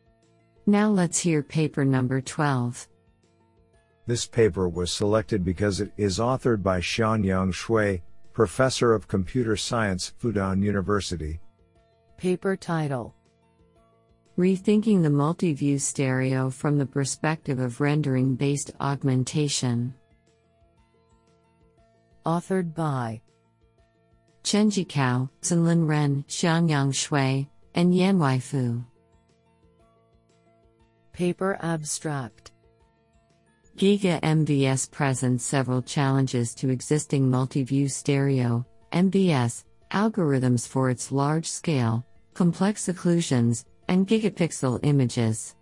Now 0.65 0.89
let's 0.89 1.19
hear 1.19 1.43
paper 1.43 1.85
number 1.85 2.21
12. 2.21 2.87
This 4.05 4.25
paper 4.25 4.67
was 4.67 4.91
selected 4.91 5.45
because 5.45 5.79
it 5.79 5.93
is 5.95 6.19
authored 6.19 6.61
by 6.61 6.81
Xiangyang 6.81 7.53
Xue, 7.53 8.01
Professor 8.33 8.93
of 8.93 9.07
Computer 9.07 9.55
Science, 9.55 10.13
Fudan 10.21 10.61
University. 10.61 11.39
Paper 12.17 12.55
title 12.57 13.15
Rethinking 14.37 15.03
the 15.03 15.09
Multi-View 15.09 15.77
Stereo 15.77 16.49
from 16.49 16.77
the 16.77 16.85
Perspective 16.85 17.59
of 17.59 17.79
Rendering 17.79 18.35
Based 18.35 18.71
Augmentation. 18.81 19.93
Authored 22.25 22.73
by 22.73 23.21
Chenji 24.43 24.85
Cao, 24.87 25.29
Zhenlin 25.41 25.87
Ren, 25.87 26.25
Xiangyang 26.27 26.89
Xue, 26.89 27.47
and 27.75 27.93
Yanwei 27.93 28.41
Fu. 28.41 28.83
Paper 31.13 31.57
Abstract 31.61 32.52
Giga 33.75 34.21
MVS 34.21 34.91
presents 34.91 35.43
several 35.43 35.81
challenges 35.81 36.53
to 36.55 36.69
existing 36.69 37.27
multi-view 37.27 37.89
stereo 37.89 38.63
MVS 38.91 39.63
algorithms 39.89 40.67
for 40.67 40.91
its 40.91 41.11
large 41.11 41.47
scale, 41.47 42.05
complex 42.35 42.85
occlusions, 42.85 43.65
and 43.87 44.07
gigapixel 44.07 44.79
images. 44.83 45.55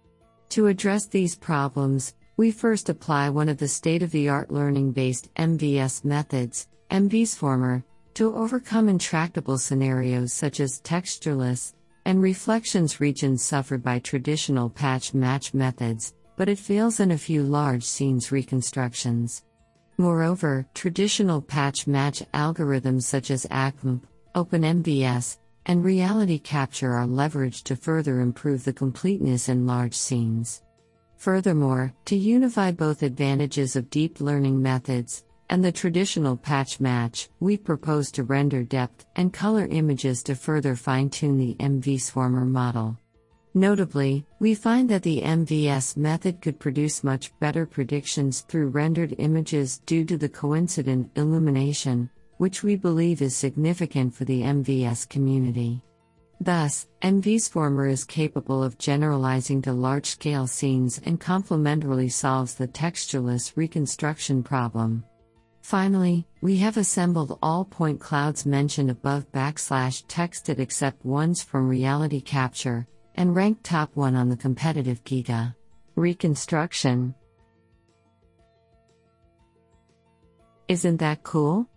To 0.49 0.67
address 0.67 1.05
these 1.05 1.37
problems, 1.37 2.13
we 2.35 2.51
first 2.51 2.89
apply 2.89 3.29
one 3.29 3.47
of 3.47 3.57
the 3.57 3.67
state 3.69 4.03
of 4.03 4.11
the 4.11 4.27
art 4.27 4.51
learning 4.51 4.91
based 4.91 5.33
MVS 5.35 6.03
methods, 6.03 6.67
MVSformer, 6.91 7.81
to 8.15 8.35
overcome 8.35 8.89
intractable 8.89 9.57
scenarios 9.57 10.33
such 10.33 10.59
as 10.59 10.81
textureless 10.81 11.75
and 12.03 12.21
reflections 12.21 12.99
regions 12.99 13.41
suffered 13.41 13.81
by 13.81 13.99
traditional 13.99 14.69
patch 14.69 15.13
match 15.13 15.53
methods, 15.53 16.13
but 16.41 16.49
it 16.49 16.57
fails 16.57 16.99
in 16.99 17.11
a 17.11 17.17
few 17.19 17.43
large 17.43 17.83
scenes 17.83 18.31
reconstructions. 18.31 19.43
Moreover, 19.99 20.65
traditional 20.73 21.39
patch 21.39 21.85
match 21.85 22.23
algorithms 22.33 23.03
such 23.03 23.29
as 23.29 23.45
ACMP, 23.51 24.01
OpenMVS, 24.33 25.37
and 25.67 25.85
reality 25.85 26.39
capture 26.39 26.93
are 26.93 27.05
leveraged 27.05 27.61
to 27.65 27.75
further 27.75 28.21
improve 28.21 28.63
the 28.63 28.73
completeness 28.73 29.49
in 29.49 29.67
large 29.67 29.93
scenes. 29.93 30.63
Furthermore, 31.17 31.93
to 32.05 32.15
unify 32.15 32.71
both 32.71 33.03
advantages 33.03 33.75
of 33.75 33.91
deep 33.91 34.19
learning 34.19 34.59
methods 34.59 35.23
and 35.51 35.63
the 35.63 35.71
traditional 35.71 36.35
patch 36.35 36.79
match, 36.79 37.29
we 37.39 37.55
propose 37.55 38.09
to 38.13 38.23
render 38.23 38.63
depth 38.63 39.05
and 39.15 39.31
color 39.31 39.67
images 39.67 40.23
to 40.23 40.33
further 40.33 40.75
fine 40.75 41.11
tune 41.11 41.37
the 41.37 41.53
MVSformer 41.59 42.47
model. 42.47 42.97
Notably, 43.53 44.25
we 44.39 44.55
find 44.55 44.89
that 44.89 45.03
the 45.03 45.21
MVS 45.21 45.97
method 45.97 46.41
could 46.41 46.57
produce 46.57 47.03
much 47.03 47.37
better 47.39 47.65
predictions 47.65 48.41
through 48.41 48.69
rendered 48.69 49.15
images 49.17 49.79
due 49.85 50.05
to 50.05 50.17
the 50.17 50.29
coincident 50.29 51.11
illumination, 51.15 52.09
which 52.37 52.63
we 52.63 52.77
believe 52.77 53.21
is 53.21 53.35
significant 53.35 54.13
for 54.15 54.23
the 54.23 54.41
MVS 54.41 55.07
community. 55.09 55.83
Thus, 56.39 56.87
MVSformer 57.03 57.91
is 57.91 58.05
capable 58.05 58.63
of 58.63 58.77
generalizing 58.77 59.61
to 59.63 59.73
large 59.73 60.07
scale 60.07 60.47
scenes 60.47 61.01
and 61.05 61.19
complementarily 61.19 62.11
solves 62.11 62.55
the 62.55 62.67
textureless 62.69 63.55
reconstruction 63.55 64.41
problem. 64.41 65.03
Finally, 65.61 66.25
we 66.41 66.57
have 66.57 66.77
assembled 66.77 67.37
all 67.43 67.65
point 67.65 67.99
clouds 67.99 68.45
mentioned 68.45 68.89
above 68.89 69.31
backslash 69.31 70.03
texted 70.05 70.57
except 70.57 71.05
ones 71.05 71.43
from 71.43 71.69
reality 71.69 72.19
capture, 72.19 72.87
and 73.21 73.35
ranked 73.35 73.63
top 73.63 73.95
1 73.95 74.15
on 74.15 74.29
the 74.29 74.35
competitive 74.35 75.03
Giga. 75.03 75.53
Reconstruction. 75.95 77.13
Isn't 80.67 80.97
that 80.97 81.21
cool? 81.21 81.67